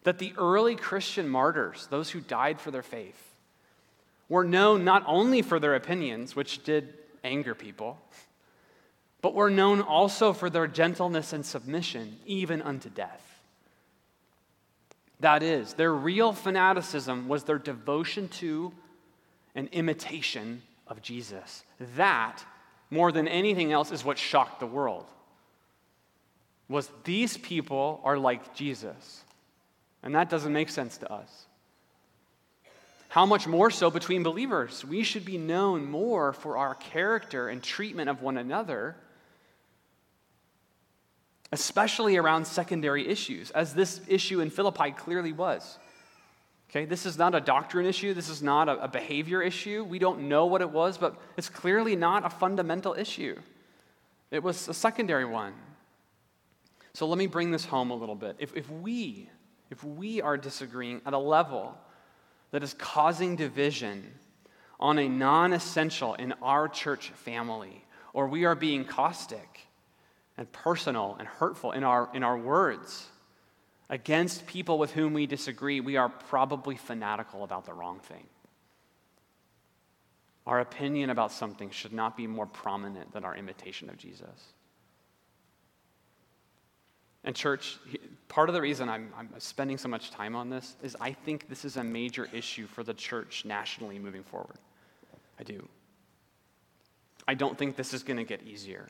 that 0.04 0.18
the 0.18 0.32
early 0.38 0.76
Christian 0.76 1.28
martyrs, 1.28 1.88
those 1.90 2.10
who 2.10 2.20
died 2.20 2.60
for 2.60 2.70
their 2.70 2.84
faith, 2.84 3.20
were 4.28 4.44
known 4.44 4.84
not 4.84 5.02
only 5.06 5.42
for 5.42 5.58
their 5.58 5.74
opinions, 5.74 6.36
which 6.36 6.62
did 6.62 6.94
anger 7.24 7.56
people, 7.56 7.98
but 9.20 9.34
were 9.34 9.50
known 9.50 9.80
also 9.80 10.32
for 10.32 10.48
their 10.48 10.68
gentleness 10.68 11.32
and 11.32 11.44
submission, 11.44 12.18
even 12.26 12.62
unto 12.62 12.88
death. 12.88 13.35
That 15.20 15.42
is, 15.42 15.74
their 15.74 15.92
real 15.92 16.32
fanaticism 16.32 17.28
was 17.28 17.44
their 17.44 17.58
devotion 17.58 18.28
to 18.28 18.72
an 19.54 19.68
imitation 19.72 20.62
of 20.86 21.00
Jesus. 21.00 21.64
That, 21.96 22.44
more 22.90 23.10
than 23.12 23.26
anything 23.26 23.72
else, 23.72 23.90
is 23.92 24.04
what 24.04 24.18
shocked 24.18 24.60
the 24.60 24.66
world. 24.66 25.06
Was 26.68 26.90
these 27.04 27.36
people 27.36 28.00
are 28.04 28.18
like 28.18 28.54
Jesus. 28.54 29.22
And 30.02 30.14
that 30.14 30.28
doesn't 30.28 30.52
make 30.52 30.68
sense 30.68 30.98
to 30.98 31.12
us. 31.12 31.46
How 33.08 33.24
much 33.24 33.46
more 33.46 33.70
so 33.70 33.90
between 33.90 34.22
believers? 34.22 34.84
We 34.84 35.02
should 35.02 35.24
be 35.24 35.38
known 35.38 35.90
more 35.90 36.34
for 36.34 36.58
our 36.58 36.74
character 36.74 37.48
and 37.48 37.62
treatment 37.62 38.10
of 38.10 38.20
one 38.20 38.36
another, 38.36 38.96
especially 41.52 42.16
around 42.16 42.46
secondary 42.46 43.06
issues, 43.06 43.50
as 43.52 43.74
this 43.74 44.00
issue 44.08 44.40
in 44.40 44.50
Philippi 44.50 44.90
clearly 44.90 45.32
was. 45.32 45.78
Okay, 46.70 46.84
this 46.84 47.06
is 47.06 47.16
not 47.16 47.34
a 47.34 47.40
doctrine 47.40 47.86
issue. 47.86 48.12
This 48.12 48.28
is 48.28 48.42
not 48.42 48.68
a, 48.68 48.82
a, 48.82 48.88
behavior 48.88 49.40
issue. 49.40 49.84
We 49.84 50.00
don't 50.00 50.28
know 50.28 50.46
what 50.46 50.60
it 50.60 50.70
was, 50.70 50.98
but 50.98 51.16
it's 51.36 51.48
clearly 51.48 51.94
not 51.94 52.26
a 52.26 52.30
fundamental 52.30 52.94
issue. 52.94 53.38
It 54.32 54.42
was 54.42 54.68
a 54.68 54.74
secondary 54.74 55.24
one. 55.24 55.54
So 56.92 57.06
let 57.06 57.18
me 57.18 57.28
bring 57.28 57.52
this 57.52 57.64
home 57.64 57.90
a 57.90 57.94
little 57.94 58.16
bit. 58.16 58.36
If, 58.40 58.56
if 58.56 58.68
we, 58.68 59.30
if 59.70 59.84
we 59.84 60.20
are 60.20 60.36
disagreeing 60.36 61.02
at 61.06 61.12
a 61.12 61.18
level 61.18 61.78
that 62.50 62.64
is 62.64 62.74
causing 62.74 63.36
division 63.36 64.12
on 64.80 64.98
a 64.98 65.08
non 65.08 65.52
essential 65.52 66.14
in 66.14 66.32
our 66.42 66.68
church 66.68 67.10
family, 67.10 67.84
or 68.12 68.26
we 68.26 68.44
are 68.44 68.54
being 68.54 68.84
caustic 68.84 69.65
and 70.38 70.50
personal 70.52 71.16
and 71.18 71.26
hurtful 71.26 71.72
in 71.72 71.84
our, 71.84 72.08
in 72.14 72.22
our 72.22 72.36
words, 72.36 73.06
against 73.88 74.46
people 74.46 74.78
with 74.78 74.92
whom 74.92 75.12
we 75.12 75.26
disagree, 75.26 75.80
we 75.80 75.96
are 75.96 76.08
probably 76.08 76.76
fanatical 76.76 77.44
about 77.44 77.64
the 77.64 77.72
wrong 77.72 78.00
thing. 78.00 78.26
Our 80.46 80.60
opinion 80.60 81.10
about 81.10 81.32
something 81.32 81.70
should 81.70 81.92
not 81.92 82.16
be 82.16 82.26
more 82.26 82.46
prominent 82.46 83.12
than 83.12 83.24
our 83.24 83.34
imitation 83.34 83.88
of 83.88 83.96
Jesus. 83.96 84.52
And, 87.24 87.34
church, 87.34 87.78
part 88.28 88.48
of 88.48 88.54
the 88.54 88.60
reason 88.60 88.88
I'm, 88.88 89.12
I'm, 89.18 89.28
spending 89.38 89.78
so 89.78 89.88
much 89.88 90.12
time 90.12 90.36
on 90.36 90.48
this 90.48 90.76
is 90.80 90.96
I 91.00 91.12
think 91.12 91.48
this 91.48 91.64
is 91.64 91.76
a 91.76 91.82
major 91.82 92.28
issue 92.32 92.68
for 92.68 92.84
the 92.84 92.94
church 92.94 93.44
nationally 93.44 93.98
moving 93.98 94.22
forward. 94.22 94.58
I 95.40 95.42
do. 95.42 95.68
I 97.26 97.34
don't 97.34 97.58
think 97.58 97.74
this 97.74 97.92
is 97.92 98.04
going 98.04 98.18
to 98.18 98.24
get 98.24 98.42
easier. 98.46 98.86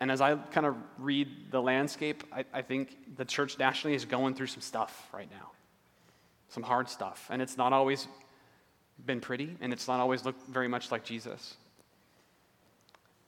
And 0.00 0.10
as 0.10 0.22
I 0.22 0.34
kind 0.34 0.66
of 0.66 0.76
read 0.98 1.28
the 1.50 1.60
landscape, 1.60 2.24
I, 2.32 2.44
I, 2.54 2.62
think 2.62 2.96
the 3.16 3.24
church 3.24 3.58
nationally 3.58 3.94
is 3.94 4.06
going 4.06 4.34
through 4.34 4.46
some 4.46 4.62
stuff 4.62 5.08
right 5.12 5.28
now, 5.30 5.50
some 6.48 6.62
hard 6.62 6.88
stuff. 6.88 7.26
And 7.30 7.42
it's 7.42 7.58
not 7.58 7.74
always 7.74 8.08
been 9.04 9.20
pretty, 9.20 9.56
and 9.60 9.74
it's 9.74 9.86
not 9.86 10.00
always 10.00 10.24
looked 10.24 10.48
very 10.48 10.68
much 10.68 10.90
like 10.90 11.04
Jesus. 11.04 11.54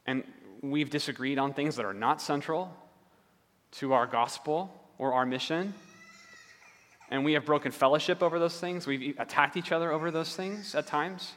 And 0.07 0.25
we've 0.63 0.89
disagreed 0.89 1.39
on 1.39 1.53
things 1.53 1.77
that 1.77 1.85
are 1.85 1.95
not 1.95 2.23
central 2.23 2.75
to 3.73 3.93
our 3.93 4.07
gospel 4.07 4.73
or 4.97 5.13
our 5.13 5.27
mission. 5.27 5.75
And 7.11 7.23
we 7.23 7.35
have 7.35 7.45
broken 7.45 7.71
fellowship 7.71 8.23
over 8.23 8.39
those 8.39 8.59
things. 8.59 8.87
We've 8.87 9.15
attacked 9.19 9.59
each 9.59 9.73
other 9.73 9.93
over 9.93 10.11
those 10.11 10.35
things 10.35 10.75
at 10.75 10.87
times. 10.87 11.33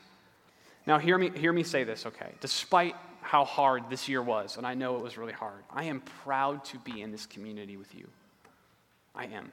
Now, 0.88 0.98
hear 1.00 1.18
me, 1.18 1.32
hear 1.32 1.52
me 1.52 1.64
say 1.64 1.84
this, 1.84 2.06
okay? 2.06 2.32
Despite 2.40 2.96
how 3.26 3.44
hard 3.44 3.90
this 3.90 4.08
year 4.08 4.22
was, 4.22 4.56
and 4.56 4.68
I 4.68 4.76
know 4.76 4.98
it 4.98 5.02
was 5.02 5.18
really 5.18 5.34
hard. 5.34 5.64
I 5.72 5.86
am 5.86 6.02
proud 6.24 6.64
to 6.66 6.78
be 6.78 7.02
in 7.02 7.12
this 7.12 7.26
community 7.26 7.76
with 7.76 7.94
you. 7.96 8.08
I 9.16 9.26
am. 9.26 9.52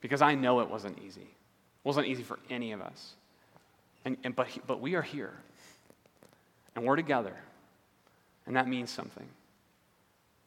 Because 0.00 0.20
I 0.20 0.34
know 0.34 0.58
it 0.58 0.68
wasn't 0.68 0.98
easy. 0.98 1.20
It 1.20 1.84
wasn't 1.84 2.08
easy 2.08 2.24
for 2.24 2.40
any 2.50 2.72
of 2.72 2.82
us. 2.82 3.14
And, 4.04 4.16
and, 4.24 4.34
but, 4.34 4.48
but 4.66 4.80
we 4.80 4.96
are 4.96 5.02
here, 5.02 5.32
and 6.74 6.84
we're 6.84 6.96
together, 6.96 7.36
and 8.46 8.56
that 8.56 8.66
means 8.66 8.90
something. 8.90 9.28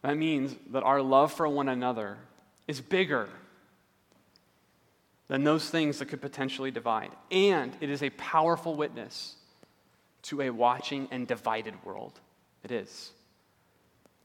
That 0.01 0.17
means 0.17 0.53
that 0.71 0.83
our 0.83 1.01
love 1.01 1.31
for 1.31 1.47
one 1.47 1.69
another 1.69 2.17
is 2.67 2.81
bigger 2.81 3.29
than 5.29 5.45
those 5.45 5.69
things 5.69 5.99
that 5.99 6.07
could 6.07 6.21
potentially 6.21 6.69
divide. 6.69 7.11
And 7.31 7.73
it 7.79 7.89
is 7.89 8.03
a 8.03 8.09
powerful 8.09 8.75
witness 8.75 9.35
to 10.23 10.41
a 10.41 10.49
watching 10.49 11.07
and 11.11 11.27
divided 11.27 11.73
world. 11.83 12.19
It 12.63 12.71
is. 12.71 13.11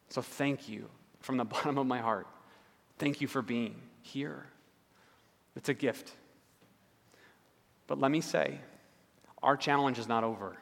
So 0.08 0.22
thank 0.22 0.68
you 0.68 0.88
from 1.20 1.36
the 1.36 1.44
bottom 1.56 1.78
of 1.78 1.86
my 1.86 1.98
heart. 1.98 2.26
Thank 2.98 3.20
you 3.20 3.28
for 3.28 3.42
being 3.42 3.76
here. 4.02 4.46
It's 5.56 5.68
a 5.68 5.74
gift. 5.74 6.12
But 7.86 8.00
let 8.00 8.10
me 8.10 8.20
say, 8.20 8.60
our 9.42 9.56
challenge 9.56 9.98
is 9.98 10.08
not 10.08 10.24
over. 10.24 10.56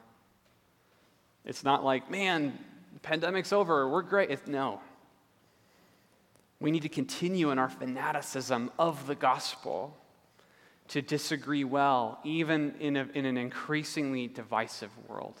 It's 1.45 1.63
not 1.63 1.83
like, 1.83 2.09
man, 2.09 2.57
pandemic's 3.01 3.53
over, 3.53 3.87
we're 3.89 4.01
great. 4.01 4.29
It's, 4.31 4.47
no. 4.47 4.81
We 6.59 6.71
need 6.71 6.81
to 6.81 6.89
continue 6.89 7.51
in 7.51 7.59
our 7.59 7.69
fanaticism 7.69 8.71
of 8.79 9.05
the 9.07 9.15
gospel 9.15 9.95
to 10.89 11.01
disagree 11.01 11.63
well, 11.63 12.19
even 12.23 12.75
in, 12.79 12.95
a, 12.95 13.07
in 13.13 13.25
an 13.25 13.37
increasingly 13.37 14.27
divisive 14.27 14.91
world. 15.07 15.35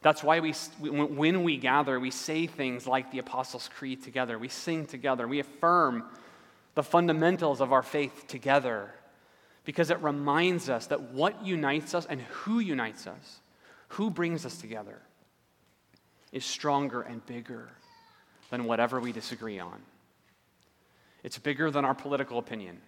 That's 0.00 0.22
why 0.22 0.40
we, 0.40 0.52
when 0.80 1.42
we 1.42 1.56
gather, 1.56 1.98
we 1.98 2.10
say 2.10 2.46
things 2.46 2.86
like 2.86 3.10
the 3.10 3.18
Apostles' 3.18 3.68
Creed 3.74 4.02
together. 4.04 4.38
We 4.38 4.48
sing 4.48 4.86
together. 4.86 5.26
We 5.26 5.40
affirm 5.40 6.04
the 6.74 6.82
fundamentals 6.84 7.60
of 7.60 7.72
our 7.72 7.82
faith 7.82 8.26
together 8.28 8.94
because 9.64 9.90
it 9.90 10.00
reminds 10.00 10.68
us 10.68 10.86
that 10.86 11.12
what 11.12 11.44
unites 11.44 11.94
us 11.94 12.06
and 12.06 12.20
who 12.20 12.60
unites 12.60 13.06
us, 13.06 13.40
who 13.88 14.10
brings 14.10 14.46
us 14.46 14.56
together, 14.58 15.02
is 16.32 16.44
stronger 16.44 17.02
and 17.02 17.24
bigger 17.26 17.68
than 18.50 18.64
whatever 18.64 19.00
we 19.00 19.12
disagree 19.12 19.58
on. 19.58 19.82
It's 21.24 21.38
bigger 21.38 21.70
than 21.70 21.84
our 21.84 21.94
political 21.94 22.38
opinion, 22.38 22.80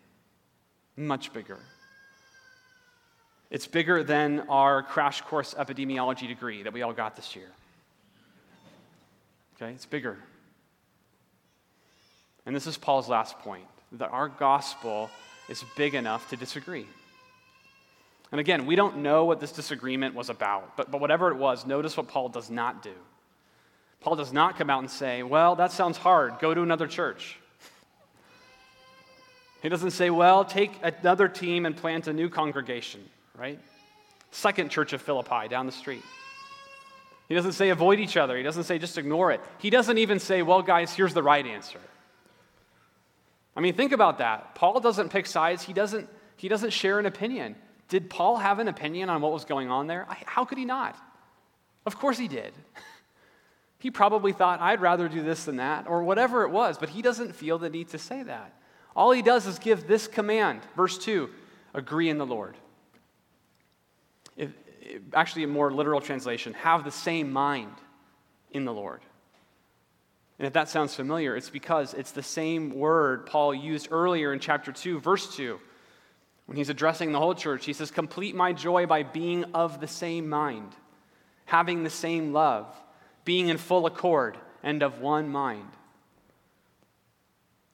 much 1.01 1.33
bigger. 1.33 1.59
It's 3.51 3.67
bigger 3.67 4.05
than 4.05 4.41
our 4.49 4.83
crash 4.83 5.23
course 5.23 5.55
epidemiology 5.55 6.29
degree 6.29 6.63
that 6.63 6.73
we 6.73 6.83
all 6.83 6.93
got 6.93 7.17
this 7.17 7.35
year. 7.35 7.51
Okay, 9.57 9.73
it's 9.73 9.87
bigger. 9.87 10.17
And 12.47 12.55
this 12.55 12.67
is 12.67 12.77
Paul's 12.77 13.09
last 13.09 13.39
point 13.41 13.67
that 13.93 14.11
our 14.11 14.29
gospel 14.29 15.11
is 15.49 15.65
big 15.77 15.95
enough 15.95 16.31
to 16.31 16.37
disagree. 16.37 16.87
And 18.31 18.41
again, 18.41 18.67
we 18.67 18.77
don't 18.77 18.99
know 18.99 19.25
what 19.25 19.41
this 19.41 19.51
disagreement 19.51 20.15
was 20.15 20.31
about, 20.31 20.77
but, 20.77 20.91
but 20.91 21.01
whatever 21.01 21.33
it 21.33 21.37
was, 21.37 21.67
notice 21.67 21.97
what 21.97 22.07
Paul 22.07 22.29
does 22.29 22.49
not 22.49 22.83
do. 22.83 22.95
Paul 24.01 24.15
does 24.15 24.33
not 24.33 24.57
come 24.57 24.71
out 24.71 24.79
and 24.79 24.91
say, 24.91 25.25
Well, 25.25 25.57
that 25.57 25.73
sounds 25.73 25.99
hard, 25.99 26.39
go 26.39 26.55
to 26.55 26.63
another 26.63 26.87
church. 26.87 27.40
He 29.63 29.69
doesn't 29.69 29.91
say, 29.91 30.11
Well, 30.11 30.45
take 30.45 30.73
another 30.83 31.29
team 31.29 31.67
and 31.67 31.77
plant 31.77 32.07
a 32.07 32.13
new 32.13 32.29
congregation 32.29 33.01
right? 33.41 33.59
Second 34.31 34.71
church 34.71 34.93
of 34.93 35.01
Philippi 35.01 35.49
down 35.49 35.67
the 35.67 35.73
street. 35.73 36.05
He 37.29 37.35
doesn't 37.35 37.53
say 37.53 37.71
avoid 37.71 37.99
each 37.99 38.17
other. 38.17 38.37
He 38.37 38.43
doesn't 38.43 38.65
say 38.65 38.79
just 38.79 38.99
ignore 38.99 39.33
it. 39.33 39.41
He 39.59 39.71
doesn't 39.71 39.99
even 39.99 40.19
say, 40.19 40.43
well, 40.43 40.63
guys, 40.63 40.93
here's 40.93 41.15
the 41.15 41.23
right 41.23 41.47
answer. 41.47 41.81
I 43.57 43.61
mean, 43.61 43.75
think 43.75 43.93
about 43.93 44.19
that. 44.19 44.55
Paul 44.55 44.79
doesn't 44.81 45.09
pick 45.09 45.27
sides, 45.27 45.63
he 45.63 45.73
doesn't, 45.73 46.09
he 46.37 46.49
doesn't 46.49 46.71
share 46.71 46.99
an 46.99 47.07
opinion. 47.07 47.57
Did 47.89 48.11
Paul 48.11 48.37
have 48.37 48.59
an 48.59 48.69
opinion 48.69 49.09
on 49.09 49.21
what 49.21 49.33
was 49.33 49.45
going 49.45 49.71
on 49.71 49.87
there? 49.87 50.07
How 50.27 50.45
could 50.45 50.59
he 50.59 50.65
not? 50.65 50.97
Of 51.87 51.99
course 51.99 52.19
he 52.19 52.29
did. 52.29 52.53
He 53.83 53.91
probably 53.91 54.35
thought, 54.35 54.61
I'd 54.61 54.83
rather 54.83 55.09
do 55.09 55.23
this 55.23 55.47
than 55.47 55.57
that, 55.57 55.89
or 55.89 56.05
whatever 56.05 56.43
it 56.43 56.51
was, 56.51 56.77
but 56.77 56.91
he 56.91 57.01
doesn't 57.01 57.35
feel 57.35 57.57
the 57.57 57.71
need 57.71 57.89
to 57.89 57.99
say 57.99 58.23
that. 58.23 58.53
All 58.95 59.13
he 59.13 59.23
does 59.23 59.47
is 59.47 59.59
give 59.59 59.87
this 59.87 60.07
command, 60.07 60.61
verse 60.77 60.99
2 60.99 61.31
agree 61.75 62.09
in 62.09 62.19
the 62.19 62.27
Lord 62.27 62.57
if, 64.41 64.51
actually 65.13 65.45
a 65.45 65.49
more 65.49 65.71
literal 65.71 66.01
translation, 66.01 66.55
have 66.55 66.85
the 66.85 66.91
same 66.91 67.31
mind 67.33 67.73
in 68.53 68.65
the 68.65 68.73
Lord. 68.73 69.01
And 70.39 70.47
if 70.47 70.55
that 70.55 70.71
sounds 70.71 70.95
familiar, 70.95 71.37
it's 71.37 71.51
because 71.51 71.93
it's 71.93 72.13
the 72.13 72.23
same 72.23 72.75
word 72.75 73.27
Paul 73.27 73.55
used 73.55 73.89
earlier 73.91 74.33
in 74.33 74.41
chapter 74.41 74.73
2, 74.73 74.99
verse 75.01 75.37
2. 75.37 75.61
When 76.47 76.57
he's 76.57 76.71
addressing 76.71 77.13
the 77.13 77.19
whole 77.19 77.35
church, 77.35 77.67
he 77.67 77.75
says, 77.75 77.91
Complete 77.91 78.35
my 78.35 78.53
joy 78.53 78.87
by 78.87 79.03
being 79.03 79.45
of 79.55 79.81
the 79.81 79.87
same 79.87 80.29
mind, 80.29 80.75
having 81.45 81.85
the 81.85 81.91
same 81.91 82.33
love, 82.33 82.67
being 83.25 83.49
in 83.49 83.59
full 83.59 83.87
accord, 83.87 84.39
and 84.63 84.83
of 84.83 85.01
one 85.01 85.29
mind. 85.29 85.69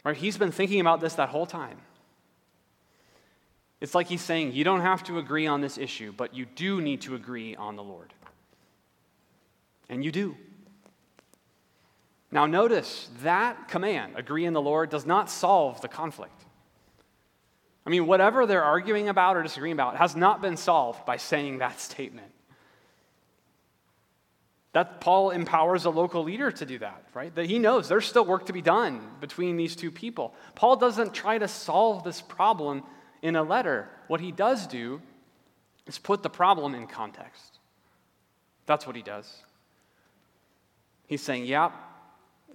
Right? 0.07 0.16
He's 0.16 0.38
been 0.38 0.53
thinking 0.53 0.79
about 0.79 1.01
this 1.01 1.14
that 1.14 1.31
whole 1.31 1.47
time. 1.47 1.79
It's 3.81 3.92
like 3.92 4.07
he's 4.07 4.23
saying, 4.23 4.53
you 4.53 4.62
don't 4.62 4.83
have 4.83 5.03
to 5.05 5.19
agree 5.19 5.49
on 5.49 5.61
this 5.61 5.79
issue, 5.79 6.12
but 6.16 6.33
you 6.33 6.47
do 6.47 6.81
need 6.81 7.01
to 7.03 7.16
agree 7.16 7.57
on 7.57 7.75
the 7.75 7.83
Lord. 7.83 8.14
And 9.88 10.05
you 10.05 10.12
do. 10.12 10.37
Now, 12.31 12.47
notice 12.47 13.11
that 13.25 13.66
command, 13.66 14.12
agree 14.14 14.45
in 14.45 14.53
the 14.53 14.62
Lord, 14.62 14.90
does 14.90 15.07
not 15.07 15.29
solve 15.29 15.81
the 15.81 15.88
conflict. 15.88 16.40
I 17.85 17.90
mean, 17.90 18.07
whatever 18.07 18.47
they're 18.47 18.62
arguing 18.62 19.09
about 19.09 19.37
or 19.37 19.42
disagreeing 19.42 19.75
about 19.75 19.97
has 19.97 20.14
not 20.14 20.40
been 20.40 20.57
solved 20.57 21.05
by 21.05 21.16
saying 21.16 21.59
that 21.59 21.81
statement. 21.90 22.31
That 24.77 25.01
Paul 25.01 25.31
empowers 25.31 25.87
a 25.87 25.91
local 25.91 26.23
leader 26.23 26.51
to 26.51 26.67
do 26.67 26.79
that, 26.81 27.03
right? 27.15 27.35
That 27.35 27.47
he 27.47 27.59
knows 27.59 27.89
there's 27.89 28.05
still 28.05 28.27
work 28.27 28.45
to 28.45 28.53
be 28.53 28.61
done 28.61 29.01
between 29.23 29.57
these 29.57 29.75
two 29.75 29.91
people. 29.91 30.35
Paul 30.55 30.77
doesn't 30.77 31.15
try 31.15 31.39
to 31.39 31.49
solve 31.49 32.05
this 32.05 32.21
problem 32.21 32.83
in 33.23 33.37
a 33.37 33.43
letter. 33.43 33.89
What 34.07 34.21
he 34.21 34.33
does 34.33 34.67
do 34.67 35.01
is 35.87 35.97
put 35.97 36.23
the 36.23 36.29
problem 36.29 36.75
in 36.75 36.89
context. 36.89 37.59
That's 38.67 38.87
what 38.87 38.97
he 38.97 39.01
does. 39.01 39.35
He's 41.07 41.23
saying, 41.23 41.47
yeah, 41.47 41.71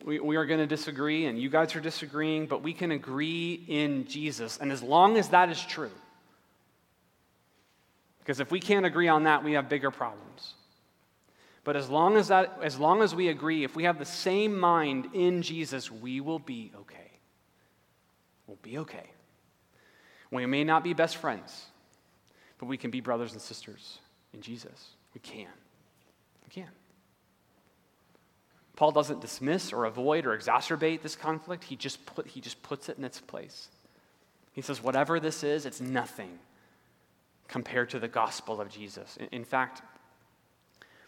we, 0.06 0.20
we 0.20 0.36
are 0.36 0.46
going 0.46 0.60
to 0.60 0.68
disagree, 0.68 1.26
and 1.26 1.42
you 1.42 1.50
guys 1.50 1.76
are 1.76 1.82
disagreeing, 1.82 2.46
but 2.46 2.62
we 2.62 2.74
can 2.74 2.92
agree 2.92 3.66
in 3.68 4.06
Jesus. 4.06 4.60
And 4.62 4.72
as 4.72 4.84
long 4.84 5.18
as 5.18 5.30
that 5.30 5.50
is 5.50 5.60
true, 5.60 5.90
because 8.20 8.40
if 8.40 8.52
we 8.52 8.60
can't 8.60 8.86
agree 8.86 9.08
on 9.08 9.24
that, 9.24 9.44
we 9.44 9.54
have 9.54 9.70
bigger 9.70 9.90
problems. 9.90 10.54
But 11.64 11.76
as 11.76 11.90
long 11.90 12.18
as, 12.18 12.30
that, 12.30 12.58
as 12.64 12.80
long 12.80 13.02
as 13.02 13.14
we 13.14 13.28
agree, 13.28 13.64
if 13.64 13.76
we 13.76 13.84
have 13.84 14.00
the 14.00 14.06
same 14.06 14.60
mind 14.60 15.10
in 15.14 15.42
Jesus, 15.42 15.92
we 15.92 16.20
will 16.20 16.40
be 16.40 16.72
okay. 16.76 17.12
We'll 18.48 18.58
be 18.64 18.80
okay. 18.80 19.12
We 20.32 20.46
may 20.46 20.64
not 20.64 20.84
be 20.84 20.94
best 20.94 21.18
friends, 21.18 21.66
but 22.58 22.66
we 22.66 22.78
can 22.78 22.90
be 22.90 23.02
brothers 23.02 23.34
and 23.34 23.42
sisters 23.42 24.00
in 24.34 24.42
Jesus. 24.42 24.96
We 25.14 25.20
can. 25.20 25.48
We 26.46 26.50
can. 26.50 26.70
Paul 28.76 28.92
doesn't 28.92 29.22
dismiss 29.22 29.74
or 29.74 29.86
avoid 29.86 30.26
or 30.26 30.36
exacerbate 30.36 31.02
this 31.02 31.16
conflict, 31.16 31.64
he 31.64 31.76
just, 31.76 32.04
put, 32.06 32.26
he 32.26 32.42
just 32.42 32.64
puts 32.64 32.90
it 32.90 32.98
in 32.98 33.04
its 33.04 33.20
place. 33.20 33.68
He 34.54 34.62
says, 34.62 34.82
whatever 34.82 35.20
this 35.20 35.44
is, 35.44 35.66
it's 35.66 35.82
nothing 35.82 36.40
compared 37.48 37.92
to 37.92 38.00
the 38.00 38.08
gospel 38.08 38.60
of 38.60 38.70
Jesus. 38.70 39.18
In, 39.18 39.28
in 39.32 39.44
fact, 39.46 39.82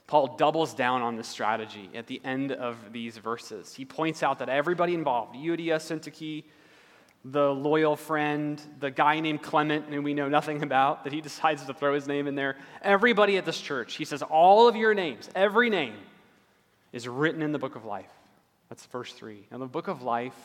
Paul 0.07 0.35
doubles 0.35 0.73
down 0.73 1.01
on 1.01 1.15
this 1.15 1.27
strategy 1.27 1.89
at 1.95 2.07
the 2.07 2.21
end 2.23 2.51
of 2.51 2.77
these 2.91 3.17
verses. 3.17 3.73
He 3.73 3.85
points 3.85 4.21
out 4.21 4.39
that 4.39 4.49
everybody 4.49 4.93
involved, 4.93 5.35
Euodia, 5.35 5.77
Syntyche, 5.77 6.43
the 7.25 7.53
loyal 7.53 7.95
friend, 7.95 8.61
the 8.79 8.91
guy 8.91 9.21
named 9.21 9.41
Clement, 9.41 9.85
who 9.85 10.01
we 10.01 10.13
know 10.13 10.27
nothing 10.27 10.61
about, 10.61 11.05
that 11.05 11.13
he 11.13 11.21
decides 11.29 11.65
to 11.65 11.73
throw 11.73 11.93
his 11.93 12.07
name 12.07 12.27
in 12.27 12.35
there. 12.35 12.57
Everybody 12.81 13.37
at 13.37 13.45
this 13.45 13.59
church, 13.59 13.95
he 13.95 14.05
says, 14.05 14.21
all 14.21 14.67
of 14.67 14.75
your 14.75 14.93
names, 14.93 15.29
every 15.35 15.69
name, 15.69 15.95
is 16.91 17.07
written 17.07 17.41
in 17.41 17.51
the 17.51 17.59
book 17.59 17.75
of 17.75 17.85
life. 17.85 18.11
That's 18.69 18.85
verse 18.87 19.13
3. 19.13 19.47
Now, 19.51 19.59
the 19.59 19.65
book 19.65 19.87
of 19.87 20.01
life 20.01 20.35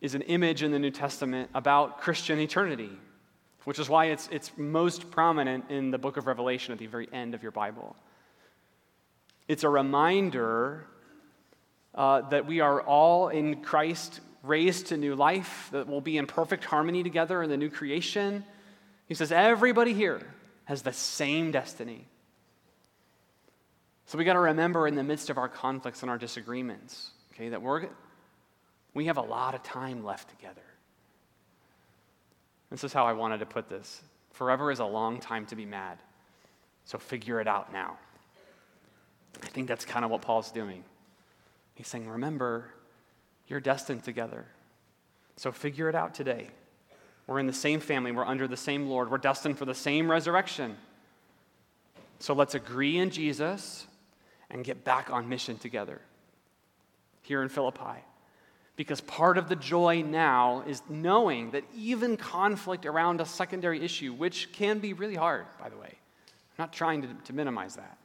is 0.00 0.14
an 0.14 0.22
image 0.22 0.62
in 0.62 0.72
the 0.72 0.78
New 0.78 0.90
Testament 0.90 1.50
about 1.54 2.00
Christian 2.00 2.38
eternity, 2.38 2.90
which 3.64 3.78
is 3.78 3.88
why 3.88 4.06
it's, 4.06 4.28
it's 4.32 4.50
most 4.56 5.10
prominent 5.10 5.70
in 5.70 5.90
the 5.90 5.98
book 5.98 6.16
of 6.16 6.26
Revelation 6.26 6.72
at 6.72 6.78
the 6.78 6.86
very 6.86 7.08
end 7.12 7.34
of 7.34 7.42
your 7.42 7.52
Bible. 7.52 7.96
It's 9.50 9.64
a 9.64 9.68
reminder 9.68 10.86
uh, 11.92 12.20
that 12.28 12.46
we 12.46 12.60
are 12.60 12.80
all 12.80 13.30
in 13.30 13.62
Christ 13.62 14.20
raised 14.44 14.86
to 14.86 14.96
new 14.96 15.16
life, 15.16 15.70
that 15.72 15.88
we'll 15.88 16.00
be 16.00 16.18
in 16.18 16.28
perfect 16.28 16.64
harmony 16.64 17.02
together 17.02 17.42
in 17.42 17.50
the 17.50 17.56
new 17.56 17.68
creation. 17.68 18.44
He 19.08 19.14
says, 19.14 19.32
everybody 19.32 19.92
here 19.92 20.20
has 20.66 20.82
the 20.82 20.92
same 20.92 21.50
destiny. 21.50 22.06
So 24.06 24.18
we 24.18 24.24
got 24.24 24.34
to 24.34 24.38
remember 24.38 24.86
in 24.86 24.94
the 24.94 25.02
midst 25.02 25.30
of 25.30 25.36
our 25.36 25.48
conflicts 25.48 26.02
and 26.02 26.10
our 26.12 26.18
disagreements, 26.18 27.10
okay, 27.34 27.48
that 27.48 27.60
we're, 27.60 27.88
we 28.94 29.06
have 29.06 29.16
a 29.16 29.22
lot 29.22 29.56
of 29.56 29.64
time 29.64 30.04
left 30.04 30.28
together. 30.28 30.62
This 32.70 32.84
is 32.84 32.92
how 32.92 33.04
I 33.04 33.14
wanted 33.14 33.38
to 33.38 33.46
put 33.46 33.68
this. 33.68 34.00
Forever 34.30 34.70
is 34.70 34.78
a 34.78 34.84
long 34.84 35.18
time 35.18 35.44
to 35.46 35.56
be 35.56 35.66
mad. 35.66 35.98
So 36.84 36.98
figure 36.98 37.40
it 37.40 37.48
out 37.48 37.72
now. 37.72 37.98
I 39.42 39.46
think 39.46 39.68
that's 39.68 39.84
kind 39.84 40.04
of 40.04 40.10
what 40.10 40.22
Paul's 40.22 40.52
doing. 40.52 40.84
He's 41.74 41.88
saying, 41.88 42.08
Remember, 42.08 42.66
you're 43.46 43.60
destined 43.60 44.04
together. 44.04 44.46
So 45.36 45.52
figure 45.52 45.88
it 45.88 45.94
out 45.94 46.14
today. 46.14 46.48
We're 47.26 47.38
in 47.38 47.46
the 47.46 47.52
same 47.52 47.80
family, 47.80 48.12
we're 48.12 48.26
under 48.26 48.48
the 48.48 48.56
same 48.56 48.88
Lord, 48.88 49.10
we're 49.10 49.18
destined 49.18 49.56
for 49.56 49.64
the 49.64 49.74
same 49.74 50.10
resurrection. 50.10 50.76
So 52.18 52.34
let's 52.34 52.54
agree 52.54 52.98
in 52.98 53.10
Jesus 53.10 53.86
and 54.50 54.64
get 54.64 54.84
back 54.84 55.10
on 55.10 55.28
mission 55.28 55.56
together 55.56 56.00
here 57.22 57.42
in 57.42 57.48
Philippi. 57.48 58.04
Because 58.76 59.00
part 59.00 59.38
of 59.38 59.48
the 59.48 59.56
joy 59.56 60.02
now 60.02 60.64
is 60.66 60.82
knowing 60.88 61.52
that 61.52 61.64
even 61.74 62.16
conflict 62.16 62.84
around 62.84 63.20
a 63.20 63.26
secondary 63.26 63.80
issue, 63.82 64.12
which 64.12 64.52
can 64.52 64.78
be 64.78 64.92
really 64.92 65.14
hard, 65.14 65.46
by 65.60 65.68
the 65.68 65.76
way, 65.76 65.88
I'm 65.88 66.56
not 66.58 66.72
trying 66.72 67.02
to, 67.02 67.08
to 67.26 67.32
minimize 67.32 67.76
that, 67.76 67.96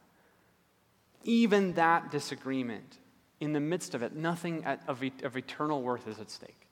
even 1.26 1.74
that 1.74 2.10
disagreement, 2.10 2.98
in 3.40 3.52
the 3.52 3.60
midst 3.60 3.94
of 3.94 4.02
it, 4.02 4.14
nothing 4.14 4.64
at, 4.64 4.80
of, 4.88 5.02
of 5.22 5.36
eternal 5.36 5.82
worth 5.82 6.08
is 6.08 6.18
at 6.18 6.30
stake. 6.30 6.66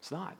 It's 0.00 0.10
not. 0.10 0.36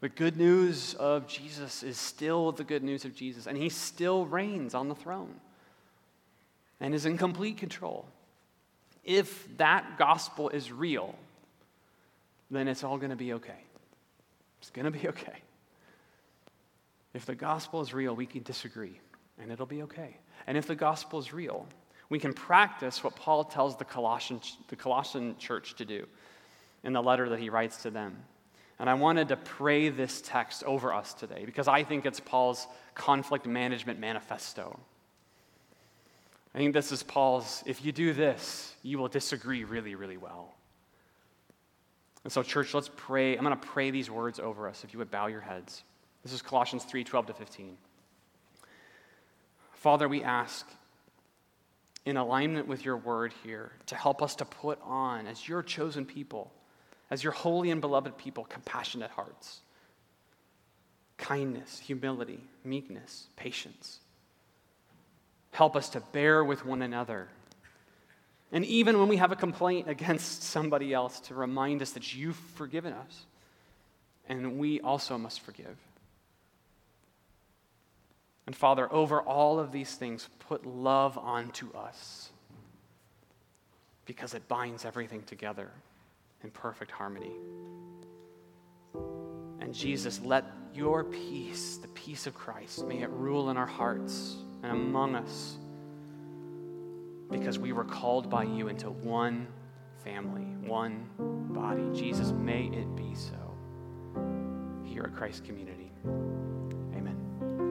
The 0.00 0.08
good 0.08 0.36
news 0.36 0.94
of 0.94 1.26
Jesus 1.26 1.82
is 1.82 1.96
still 1.98 2.52
the 2.52 2.64
good 2.64 2.82
news 2.82 3.04
of 3.04 3.14
Jesus, 3.14 3.46
and 3.46 3.56
he 3.56 3.68
still 3.68 4.26
reigns 4.26 4.74
on 4.74 4.88
the 4.88 4.94
throne 4.94 5.34
and 6.80 6.94
is 6.94 7.06
in 7.06 7.18
complete 7.18 7.58
control. 7.58 8.06
If 9.04 9.46
that 9.58 9.98
gospel 9.98 10.48
is 10.48 10.72
real, 10.72 11.14
then 12.50 12.66
it's 12.66 12.82
all 12.82 12.98
going 12.98 13.10
to 13.10 13.16
be 13.16 13.34
okay. 13.34 13.64
It's 14.60 14.70
going 14.70 14.90
to 14.90 14.90
be 14.90 15.08
okay. 15.08 15.38
If 17.12 17.26
the 17.26 17.34
gospel 17.34 17.80
is 17.80 17.92
real, 17.92 18.14
we 18.14 18.26
can 18.26 18.42
disagree, 18.42 18.98
and 19.38 19.50
it'll 19.50 19.66
be 19.66 19.82
okay. 19.82 20.16
And 20.46 20.56
if 20.56 20.66
the 20.66 20.74
gospel 20.74 21.18
is 21.18 21.32
real, 21.32 21.66
we 22.08 22.18
can 22.18 22.32
practice 22.32 23.04
what 23.04 23.16
Paul 23.16 23.44
tells 23.44 23.76
the 23.76 23.84
Colossian, 23.84 24.40
the 24.68 24.76
Colossian 24.76 25.36
church 25.38 25.74
to 25.76 25.84
do 25.84 26.06
in 26.82 26.92
the 26.92 27.02
letter 27.02 27.28
that 27.28 27.38
he 27.38 27.50
writes 27.50 27.82
to 27.82 27.90
them. 27.90 28.16
And 28.78 28.88
I 28.88 28.94
wanted 28.94 29.28
to 29.28 29.36
pray 29.36 29.90
this 29.90 30.22
text 30.24 30.64
over 30.64 30.92
us 30.92 31.12
today 31.12 31.44
because 31.44 31.68
I 31.68 31.84
think 31.84 32.06
it's 32.06 32.18
Paul's 32.18 32.66
conflict 32.94 33.46
management 33.46 34.00
manifesto. 34.00 34.78
I 36.54 36.58
think 36.58 36.74
this 36.74 36.90
is 36.90 37.02
Paul's 37.02 37.62
if 37.66 37.84
you 37.84 37.92
do 37.92 38.12
this, 38.12 38.74
you 38.82 38.98
will 38.98 39.08
disagree 39.08 39.64
really, 39.64 39.94
really 39.94 40.16
well. 40.16 40.54
And 42.24 42.32
so, 42.32 42.42
church, 42.42 42.74
let's 42.74 42.90
pray. 42.96 43.36
I'm 43.36 43.44
going 43.44 43.58
to 43.58 43.66
pray 43.66 43.90
these 43.90 44.10
words 44.10 44.38
over 44.38 44.68
us 44.68 44.84
if 44.84 44.92
you 44.92 44.98
would 44.98 45.10
bow 45.10 45.26
your 45.28 45.40
heads. 45.40 45.84
This 46.22 46.32
is 46.32 46.42
Colossians 46.42 46.84
3 46.84 47.04
12 47.04 47.26
to 47.26 47.34
15. 47.34 47.76
Father, 49.80 50.10
we 50.10 50.22
ask 50.22 50.68
in 52.04 52.18
alignment 52.18 52.68
with 52.68 52.84
your 52.84 52.98
word 52.98 53.32
here 53.42 53.72
to 53.86 53.94
help 53.94 54.20
us 54.22 54.34
to 54.34 54.44
put 54.44 54.78
on, 54.82 55.26
as 55.26 55.48
your 55.48 55.62
chosen 55.62 56.04
people, 56.04 56.52
as 57.10 57.24
your 57.24 57.32
holy 57.32 57.70
and 57.70 57.80
beloved 57.80 58.18
people, 58.18 58.44
compassionate 58.44 59.10
hearts, 59.10 59.60
kindness, 61.16 61.78
humility, 61.78 62.44
meekness, 62.62 63.28
patience. 63.36 64.00
Help 65.52 65.76
us 65.76 65.88
to 65.88 66.00
bear 66.12 66.44
with 66.44 66.66
one 66.66 66.82
another. 66.82 67.28
And 68.52 68.66
even 68.66 68.98
when 68.98 69.08
we 69.08 69.16
have 69.16 69.32
a 69.32 69.36
complaint 69.36 69.88
against 69.88 70.42
somebody 70.42 70.92
else, 70.92 71.20
to 71.20 71.34
remind 71.34 71.80
us 71.80 71.92
that 71.92 72.14
you've 72.14 72.36
forgiven 72.36 72.92
us. 72.92 73.24
And 74.28 74.58
we 74.58 74.82
also 74.82 75.16
must 75.16 75.40
forgive. 75.40 75.78
And 78.50 78.56
Father, 78.56 78.92
over 78.92 79.22
all 79.22 79.60
of 79.60 79.70
these 79.70 79.94
things, 79.94 80.28
put 80.40 80.66
love 80.66 81.16
onto 81.16 81.72
us 81.72 82.30
because 84.06 84.34
it 84.34 84.48
binds 84.48 84.84
everything 84.84 85.22
together 85.22 85.70
in 86.42 86.50
perfect 86.50 86.90
harmony. 86.90 87.30
And 89.60 89.72
Jesus, 89.72 90.20
let 90.24 90.44
your 90.74 91.04
peace, 91.04 91.76
the 91.76 91.86
peace 91.86 92.26
of 92.26 92.34
Christ, 92.34 92.84
may 92.88 93.02
it 93.02 93.10
rule 93.10 93.50
in 93.50 93.56
our 93.56 93.68
hearts 93.68 94.34
and 94.64 94.72
among 94.72 95.14
us 95.14 95.56
because 97.30 97.56
we 97.56 97.70
were 97.70 97.84
called 97.84 98.28
by 98.28 98.42
you 98.42 98.66
into 98.66 98.90
one 98.90 99.46
family, 100.02 100.56
one 100.68 101.06
body. 101.52 101.88
Jesus, 101.94 102.32
may 102.32 102.64
it 102.64 102.96
be 102.96 103.14
so 103.14 103.36
here 104.84 105.04
at 105.04 105.14
Christ 105.14 105.44
Community. 105.44 105.92